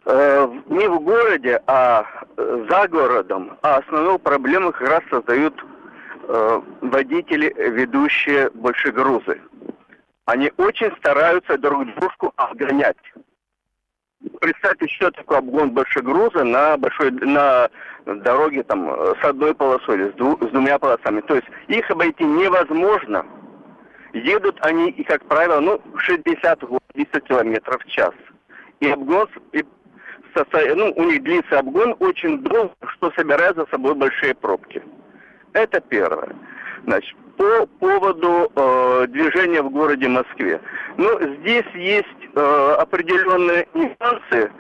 [0.05, 2.05] э, не в городе, а
[2.37, 5.55] э, за городом, а основную проблему как раз создают
[6.29, 9.41] э, водители, ведущие большие грузы.
[10.27, 12.99] Они очень стараются друг дружку обгонять
[14.41, 17.69] представьте, что такое обгон большегруза на большой на
[18.07, 21.21] дороге там с одной полосой, с, дву, с двумя полосами.
[21.23, 23.25] То есть их обойти невозможно.
[24.13, 28.13] Едут они, и, как правило, ну, 60-80 километров в час.
[28.81, 29.65] И обгон, и
[30.75, 34.83] ну, у них длится обгон очень долго, что собирает за собой большие пробки.
[35.53, 36.35] Это первое.
[36.85, 40.61] Значит, по поводу э, движения в городе Москве.
[40.97, 44.51] Ну, здесь есть э, определенные нюансы.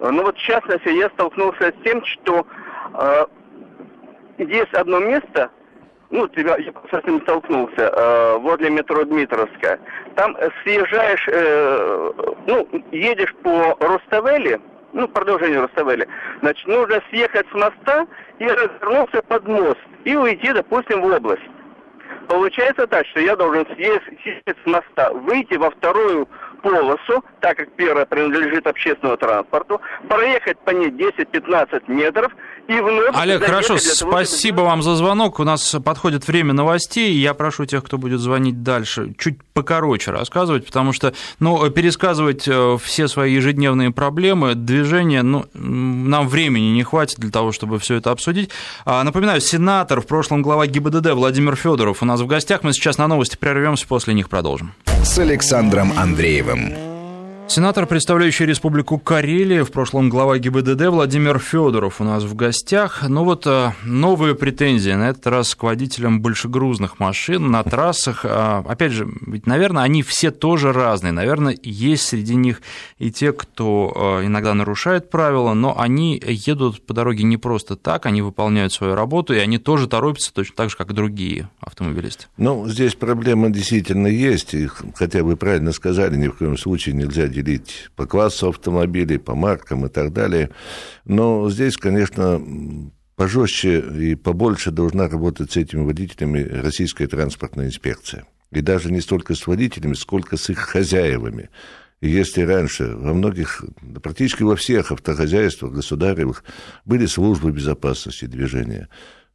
[0.00, 2.46] Ну вот в частности я столкнулся с тем, что
[2.94, 3.26] э,
[4.38, 5.50] есть одно место,
[6.12, 9.80] ну, тебя, я с этим столкнулся, э, возле метро Дмитровская.
[10.14, 12.12] Там съезжаешь, э,
[12.46, 14.60] ну, едешь по Руставели,
[14.92, 16.06] ну, продолжение Руставели,
[16.42, 18.06] значит, нужно съехать с моста
[18.38, 21.42] и развернуться под мост и уйти, допустим, в область.
[22.28, 24.04] Получается так, что я должен съесть
[24.44, 26.28] с моста, выйти во вторую
[26.62, 32.32] полосу, так как первая принадлежит общественному транспорту, проехать по ней 10-15 метров
[32.68, 33.14] и вновь...
[33.14, 34.68] Олег, хорошо, спасибо чтобы...
[34.68, 35.40] вам за звонок.
[35.40, 37.12] У нас подходит время новостей.
[37.14, 42.78] Я прошу тех, кто будет звонить дальше, чуть покороче рассказывать, потому что, ну, пересказывать э,
[42.82, 48.10] все свои ежедневные проблемы, движения, ну, нам времени не хватит для того, чтобы все это
[48.10, 48.50] обсудить.
[48.84, 52.62] А, напоминаю, сенатор, в прошлом глава ГИБДД Владимир Федоров у нас в гостях.
[52.62, 54.72] Мы сейчас на новости прервемся, после них продолжим.
[55.04, 56.91] С Александром Андреевым.
[57.48, 63.02] Сенатор, представляющий Республику Карелия, в прошлом глава ГИБДД Владимир Федоров у нас в гостях.
[63.06, 68.24] Ну вот э, новые претензии, на этот раз к водителям большегрузных машин на трассах.
[68.24, 71.12] А, опять же, ведь, наверное, они все тоже разные.
[71.12, 72.62] Наверное, есть среди них
[72.98, 78.06] и те, кто э, иногда нарушает правила, но они едут по дороге не просто так,
[78.06, 82.26] они выполняют свою работу, и они тоже торопятся точно так же, как и другие автомобилисты.
[82.38, 87.28] Ну, здесь проблема действительно есть, и хотя вы правильно сказали, ни в коем случае нельзя
[87.32, 90.50] делить по классу автомобилей, по маркам и так далее.
[91.04, 92.40] Но здесь, конечно,
[93.16, 98.24] пожестче и побольше должна работать с этими водителями российская транспортная инспекция.
[98.50, 101.48] И даже не столько с водителями, сколько с их хозяевами.
[102.00, 103.64] И если раньше во многих,
[104.02, 106.44] практически во всех автохозяйствах государевых
[106.84, 108.88] были службы безопасности движения,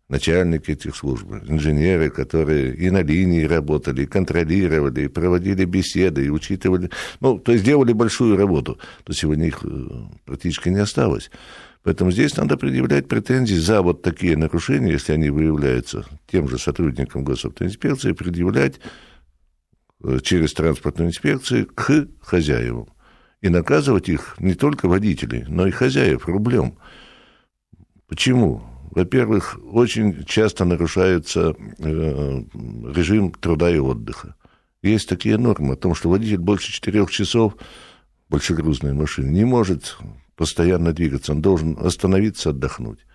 [0.09, 6.29] начальники этих служб, инженеры, которые и на линии работали, и контролировали, и проводили беседы, и
[6.29, 6.89] учитывали,
[7.19, 9.67] ну, то есть делали большую работу, то сегодня их э,
[10.25, 11.29] практически не осталось.
[11.83, 17.23] Поэтому здесь надо предъявлять претензии за вот такие нарушения, если они выявляются тем же сотрудникам
[17.23, 18.79] госавтоинспекции, предъявлять
[20.03, 22.87] э, через транспортную инспекцию к хозяевам.
[23.41, 26.77] И наказывать их не только водителей, но и хозяев рублем.
[28.07, 28.63] Почему?
[28.97, 32.43] Во-первых, очень часто нарушается э,
[32.95, 34.33] режим труда и отдыха.
[34.81, 37.53] Есть такие нормы о том, что водитель больше четырех часов
[38.27, 39.97] большегрузной машины не может
[40.35, 43.05] постоянно двигаться, он должен остановиться, отдохнуть.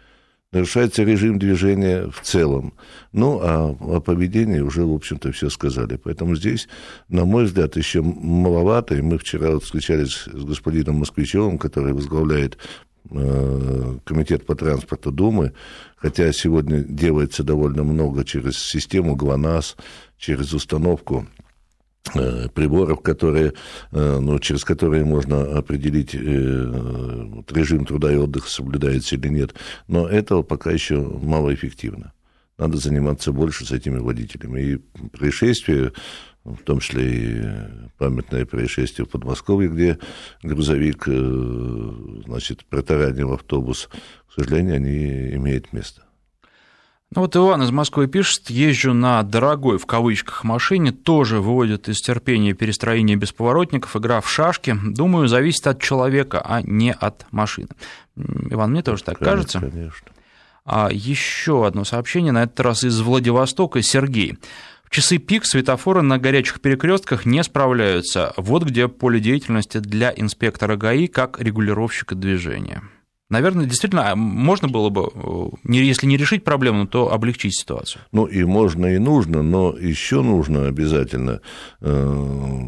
[0.52, 2.74] Нарушается режим движения в целом.
[3.10, 5.96] Ну, а о поведении уже, в общем-то, все сказали.
[5.96, 6.68] Поэтому здесь,
[7.08, 8.94] на мой взгляд, еще маловато.
[8.94, 12.58] И мы вчера вот встречались с господином Москвичевым, который возглавляет
[13.08, 15.52] комитет по транспорту Думы,
[15.96, 19.76] хотя сегодня делается довольно много через систему ГЛОНАСС,
[20.18, 21.26] через установку
[22.14, 23.54] э, приборов, которые,
[23.90, 29.54] э, ну, через которые можно определить режим труда и отдыха, соблюдается или нет.
[29.88, 32.12] Но этого пока еще малоэффективно.
[32.58, 34.60] Надо заниматься больше с этими водителями.
[34.60, 34.76] И
[35.08, 35.92] происшествия
[36.44, 37.42] в том числе и
[37.98, 39.98] памятное происшествие в Подмосковье, где
[40.42, 43.88] грузовик, э, значит, протаранил автобус.
[44.28, 46.02] К сожалению, они имеют место.
[47.14, 52.00] Ну вот Иван из Москвы пишет, езжу на дорогой, в кавычках, машине, тоже выводит из
[52.00, 54.74] терпения перестроение бесповоротников, игра в шашки.
[54.82, 57.68] Думаю, зависит от человека, а не от машины.
[58.16, 59.60] Иван, мне тоже так конечно, кажется.
[59.60, 60.12] Конечно.
[60.64, 64.38] А еще одно сообщение, на этот раз из Владивостока, Сергей
[64.92, 68.32] часы пик светофоры на горячих перекрестках не справляются.
[68.36, 72.82] Вот где поле деятельности для инспектора ГАИ как регулировщика движения.
[73.30, 75.10] Наверное, действительно, можно было бы,
[75.64, 78.02] если не решить проблему, то облегчить ситуацию.
[78.12, 81.40] Ну и можно, и нужно, но еще нужно обязательно
[81.80, 82.58] э,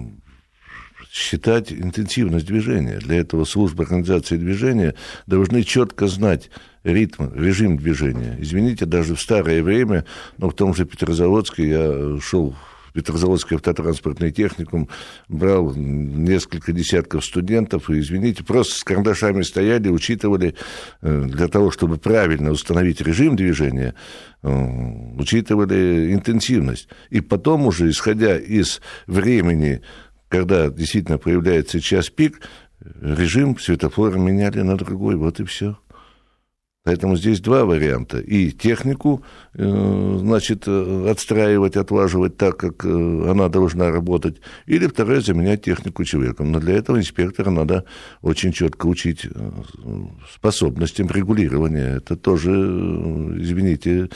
[1.12, 2.96] считать интенсивность движения.
[2.98, 4.94] Для этого службы организации движения
[5.26, 6.48] должны четко знать,
[6.84, 8.36] ритм, режим движения.
[8.38, 10.04] Извините, даже в старое время,
[10.38, 12.54] но в том же Петрозаводске я шел
[12.94, 14.88] Петрозаводский автотранспортный техникум,
[15.28, 20.54] брал несколько десятков студентов, и, извините, просто с карандашами стояли, учитывали,
[21.02, 23.94] э, для того, чтобы правильно установить режим движения,
[24.44, 24.48] э,
[25.18, 26.88] учитывали интенсивность.
[27.10, 29.82] И потом уже, исходя из времени,
[30.28, 32.42] когда действительно появляется час пик,
[33.00, 35.76] режим светофора меняли на другой, вот и все.
[36.84, 38.18] Поэтому здесь два варианта.
[38.20, 39.24] И технику,
[39.54, 44.36] э, значит, э, отстраивать, отлаживать так, как э, она должна работать.
[44.66, 46.52] Или второе, заменять технику человеком.
[46.52, 47.86] Но для этого инспектора надо
[48.20, 49.26] очень четко учить
[50.30, 51.96] способностям регулирования.
[51.96, 54.10] Это тоже, извините,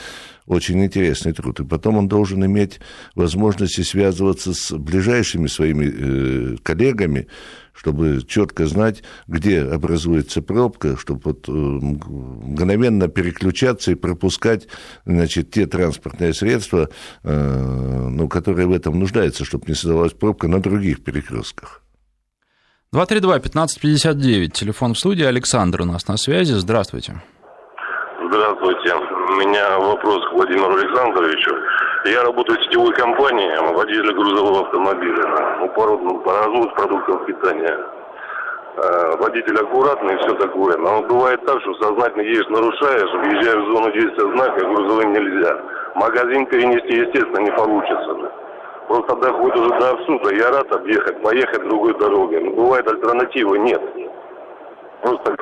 [0.49, 1.61] очень интересный труд.
[1.61, 2.79] И потом он должен иметь
[3.15, 7.27] возможности связываться с ближайшими своими коллегами,
[7.71, 14.67] чтобы четко знать, где образуется пробка, чтобы вот э, мгновенно переключаться и пропускать
[15.05, 16.89] значит, те транспортные средства,
[17.23, 21.83] э, ну, которые в этом нуждаются, чтобы не создавалась пробка на других перекрестках.
[22.93, 27.21] 232-1559, телефон в студии, Александр у нас на связи, здравствуйте.
[28.29, 28.89] Здравствуйте,
[29.39, 31.55] меня вопрос к Владимиру Александровичу.
[32.05, 35.57] Я работаю в сетевой компании, водитель грузового автомобиля.
[35.59, 37.77] Ну, по, по разводу продуктов питания.
[38.75, 40.77] Э, водитель аккуратный и все такое.
[40.77, 45.57] Но бывает так, что сознательно едешь, нарушаешь, въезжаешь в зону действия знака, грузовым нельзя.
[45.95, 48.31] Магазин перенести, естественно, не получится.
[48.87, 50.35] Просто доходит уже до абсурда.
[50.35, 52.41] Я рад объехать, поехать другой дорогой.
[52.41, 53.81] Но бывает альтернативы нет.
[55.01, 55.37] Просто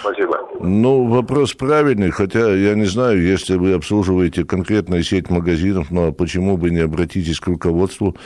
[0.00, 0.38] Спасибо.
[0.60, 6.12] Ну, вопрос правильный, хотя я не знаю, если вы обслуживаете конкретную сеть магазинов, ну а
[6.12, 8.16] почему бы не обратитесь к руководству,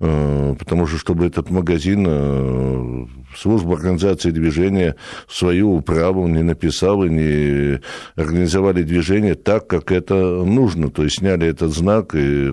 [0.00, 3.06] э, потому что чтобы этот магазин э,
[3.36, 4.96] служба организации движения
[5.28, 7.80] свою управу не написала, не
[8.16, 10.90] организовали движение так, как это нужно.
[10.90, 12.52] То есть сняли этот знак и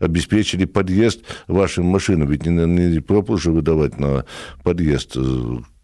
[0.00, 2.28] обеспечили подъезд вашим машинам.
[2.28, 4.24] Ведь не, не пропуск же выдавать на
[4.64, 5.16] подъезд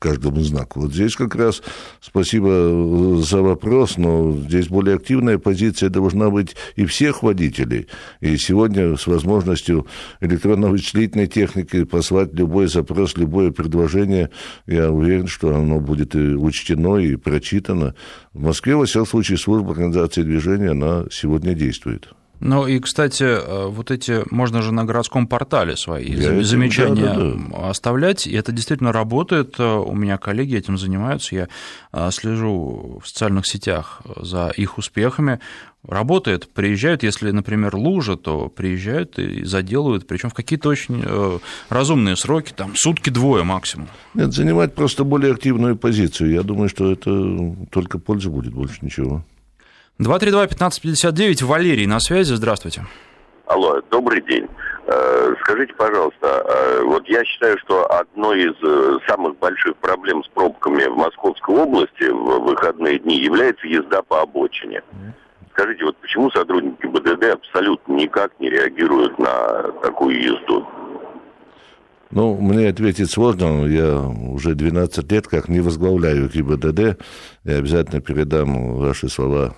[0.05, 0.81] каждому знаку.
[0.81, 1.63] Вот здесь как раз
[2.03, 7.89] спасибо за вопрос, но здесь более активная позиция должна быть и всех водителей.
[8.21, 9.87] И сегодня с возможностью
[10.21, 14.29] электронно-вычислительной техники послать любой запрос, любое предложение,
[14.67, 17.95] я уверен, что оно будет и учтено, и прочитано.
[18.35, 22.13] В Москве, во всяком случае, служба организации движения, она сегодня действует.
[22.45, 27.15] Ну и, кстати, э, вот эти, можно же на городском портале свои Я замечания да,
[27.15, 27.71] да, да.
[27.71, 29.55] оставлять, и это действительно работает.
[29.59, 31.49] Э, у меня коллеги этим занимаются, я
[31.95, 35.41] э, слежу в социальных сетях за их успехами.
[35.89, 41.05] Работает, приезжают, если, например, лужа, то приезжают и заделывают, причем в какие-то очень
[41.69, 43.89] разумные сроки, там сутки-двое максимум.
[44.15, 46.33] Нет, занимать просто более активную позицию.
[46.33, 49.25] Я думаю, что это только польза будет, больше ничего.
[50.01, 52.83] 232-1559, Валерий на связи, здравствуйте.
[53.47, 54.49] Алло, добрый день.
[54.87, 60.29] Э, скажите, пожалуйста, э, вот я считаю, что одной из э, самых больших проблем с
[60.29, 64.83] пробками в Московской области в выходные дни является езда по обочине.
[65.53, 70.67] Скажите, вот почему сотрудники БДД абсолютно никак не реагируют на такую езду?
[72.15, 73.67] Ну, мне ответить сложно.
[73.67, 76.97] Я уже 12 лет как не возглавляю ГИБДД.
[77.43, 79.57] Я обязательно передам ваши слова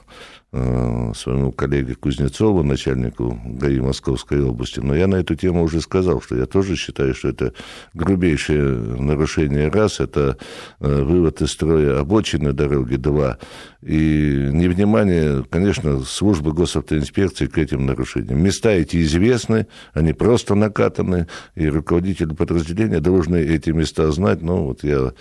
[1.15, 4.81] своему коллеге Кузнецову, начальнику ГАИ Московской области.
[4.81, 7.53] Но я на эту тему уже сказал, что я тоже считаю, что это
[7.95, 8.63] грубейшее
[9.01, 10.37] нарушение раз, это
[10.81, 13.39] э, вывод из строя обочины дороги два,
[13.83, 18.43] и невнимание, конечно, службы госавтоинспекции к этим нарушениям.
[18.43, 24.43] Места эти известны, они просто накатаны, и руководители подразделения должны эти места знать.
[24.43, 25.13] Ну, вот я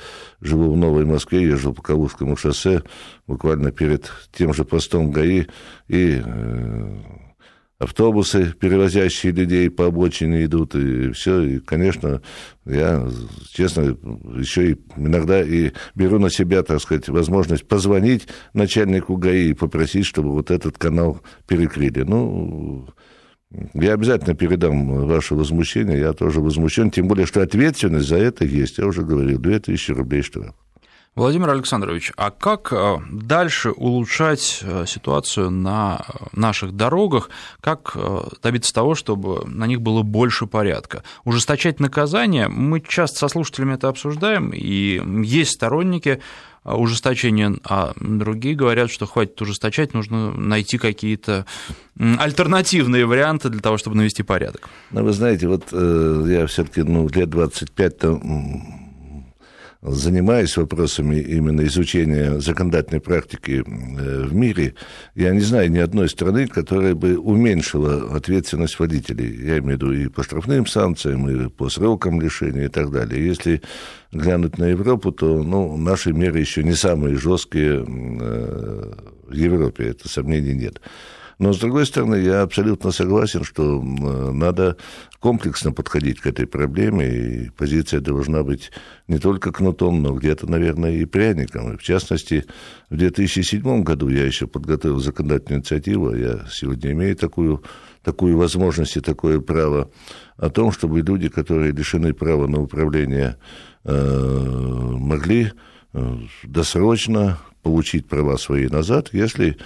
[0.42, 2.82] живу в Новой Москве, езжу по Калужскому шоссе,
[3.28, 5.46] буквально перед тем же постом ГАИ,
[5.88, 6.98] и э,
[7.80, 11.42] автобусы, перевозящие людей по обочине идут, и все.
[11.42, 12.22] И, конечно,
[12.66, 13.08] я,
[13.52, 13.98] честно,
[14.38, 20.06] еще и иногда и беру на себя, так сказать, возможность позвонить начальнику ГАИ и попросить,
[20.06, 22.02] чтобы вот этот канал перекрыли.
[22.02, 22.88] Ну,
[23.74, 28.78] я обязательно передам ваше возмущение, я тоже возмущен, тем более, что ответственность за это есть,
[28.78, 30.56] я уже говорил, 2000 рублей штраф.
[31.16, 37.30] Владимир Александрович, а как э, дальше улучшать э, ситуацию на наших дорогах?
[37.62, 41.04] Как э, добиться того, чтобы на них было больше порядка?
[41.24, 42.50] Ужесточать наказание?
[42.50, 46.22] Мы часто со слушателями это обсуждаем, и есть сторонники
[46.66, 51.46] ужесточения, а другие говорят, что хватит ужесточать, нужно найти какие-то
[51.98, 54.68] альтернативные варианты для того, чтобы навести порядок.
[54.92, 58.20] Ну, вы знаете, вот я все-таки ну, лет 25-то
[59.88, 64.76] занимаюсь вопросами именно изучения законодательной практики э, в мире,
[65.16, 69.36] я не знаю ни одной страны, которая бы уменьшила ответственность водителей.
[69.46, 73.26] Я имею в виду и по штрафным санкциям, и по срокам лишения и так далее.
[73.26, 73.62] Если
[74.12, 78.94] глянуть на Европу, то ну, наши меры еще не самые жесткие э,
[79.28, 80.82] в Европе, это сомнений нет.
[81.38, 84.78] Но, с другой стороны, я абсолютно согласен, что надо
[85.20, 88.72] комплексно подходить к этой проблеме, и позиция должна быть
[89.08, 91.74] не только кнутом, но где-то, наверное, и пряником.
[91.74, 92.46] И в частности,
[92.90, 97.64] в 2007 году я еще подготовил законодательную инициативу, я сегодня имею такую,
[98.04, 99.90] такую возможность и такое право,
[100.38, 103.38] о том, чтобы люди, которые лишены права на управление,
[103.84, 105.52] э, могли
[105.94, 109.58] э, досрочно получить права свои назад, если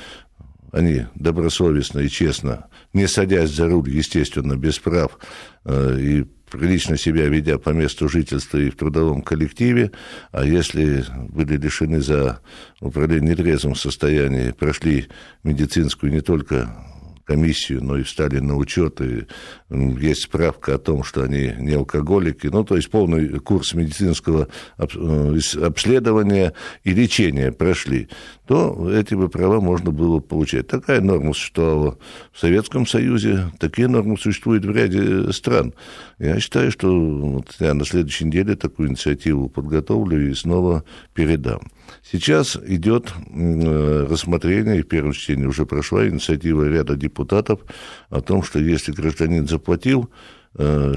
[0.72, 5.18] они добросовестно и честно, не садясь за руль, естественно, без прав,
[5.66, 9.92] э, и прилично себя ведя по месту жительства и в трудовом коллективе,
[10.32, 12.42] а если были лишены за
[12.82, 15.08] управление нетрезвым состоянии, прошли
[15.44, 16.74] медицинскую не только
[17.30, 19.28] комиссию, но и встали на учет, и
[19.70, 24.48] есть справка о том, что они не алкоголики, ну, то есть полный курс медицинского
[24.80, 26.54] э, обследования
[26.84, 28.10] и лечения прошли,
[28.48, 30.66] то эти бы права можно было получать.
[30.66, 32.00] Такая норма существовала
[32.32, 35.76] в Советском Союзе, такие нормы существуют в ряде стран.
[36.18, 41.62] Я считаю, что вот я на следующей неделе такую инициативу подготовлю и снова передам.
[42.12, 45.14] Сейчас идет э, рассмотрение, и в первом
[45.48, 47.19] уже прошла инициатива ряда депутатов
[48.10, 50.10] о том, что если гражданин заплатил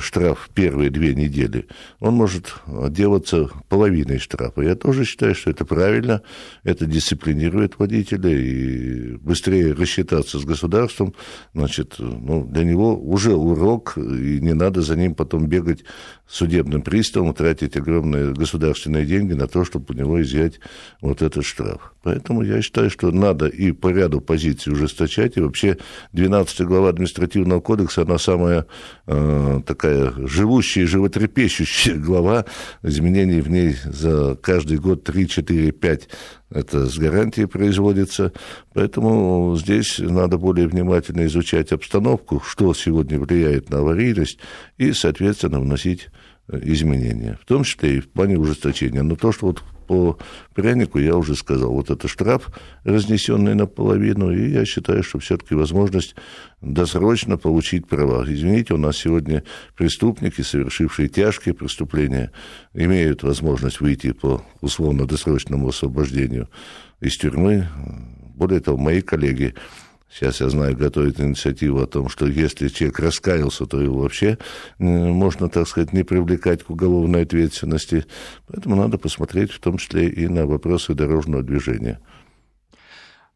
[0.01, 1.69] штраф первые две недели,
[2.01, 4.61] он может отделаться половиной штрафа.
[4.63, 6.23] Я тоже считаю, что это правильно,
[6.65, 11.15] это дисциплинирует водителя, и быстрее рассчитаться с государством,
[11.55, 15.85] значит, ну, для него уже урок, и не надо за ним потом бегать
[16.27, 20.61] судебным приставом, тратить огромные государственные деньги на то, чтобы у него изъять
[21.01, 21.93] вот этот штраф.
[22.03, 25.77] Поэтому я считаю, что надо и по ряду позиций ужесточать, и вообще
[26.13, 28.67] 12 глава административного кодекса, она самая
[29.07, 32.47] э, такая живущая и животрепещущая глава,
[32.83, 36.09] изменений в ней за каждый год 3, 4, 5
[36.55, 38.33] это с гарантией производится.
[38.75, 44.39] Поэтому здесь надо более внимательно изучать обстановку, что сегодня влияет на аварийность,
[44.77, 46.09] и, соответственно, вносить
[46.51, 49.03] изменения, в том числе и в плане ужесточения.
[49.03, 49.63] Но то, что вот
[49.93, 50.17] по
[50.55, 52.49] прянику я уже сказал, вот это штраф,
[52.85, 56.15] разнесенный наполовину, и я считаю, что все-таки возможность
[56.63, 58.25] досрочно получить права.
[58.27, 59.45] Извините, у нас сегодня
[59.77, 62.33] преступники, совершившие тяжкие преступления,
[62.73, 66.49] имеют возможность выйти по условно-досрочному освобождению
[67.03, 67.69] из тюрьмы.
[68.35, 69.55] Более того, мои коллеги
[70.13, 74.37] Сейчас, я знаю, готовит инициативу о том, что если человек раскаялся, то его вообще
[74.79, 78.05] можно, так сказать, не привлекать к уголовной ответственности.
[78.47, 81.99] Поэтому надо посмотреть в том числе и на вопросы дорожного движения.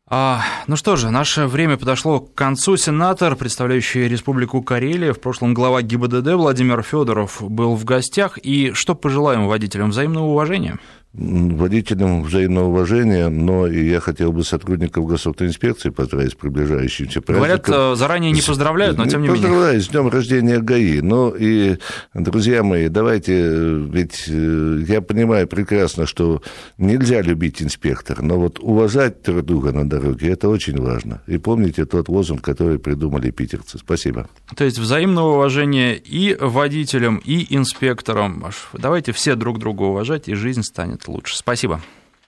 [0.08, 2.76] А, ну что же, наше время подошло к концу.
[2.76, 8.38] Сенатор, представляющий Республику Карелия, в прошлом глава ГИБДД Владимир Федоров был в гостях.
[8.38, 9.90] И что пожелаем водителям?
[9.90, 10.78] Взаимного уважения?
[11.16, 17.62] Водителям взаимного уважения, но и я хотел бы сотрудников госавтоинспекции поздравить с приближающимся праздником.
[17.64, 19.42] Говорят, э, заранее не поздравляют, но тем не менее.
[19.42, 21.00] Поздравляю с днем рождения ГАИ.
[21.00, 21.78] Ну и,
[22.12, 26.42] друзья мои, давайте, э, ведь э, я понимаю прекрасно, что
[26.76, 31.22] нельзя любить инспектора, но вот уважать друг друга на дороге, это очень важно.
[31.26, 33.78] И помните тот лозунг, который придумали питерцы.
[33.78, 34.28] Спасибо.
[34.54, 38.44] То есть взаимного уважения и водителям, и инспекторам.
[38.74, 41.36] Давайте все друг друга уважать, и жизнь станет лучше.
[41.36, 41.80] Спасибо.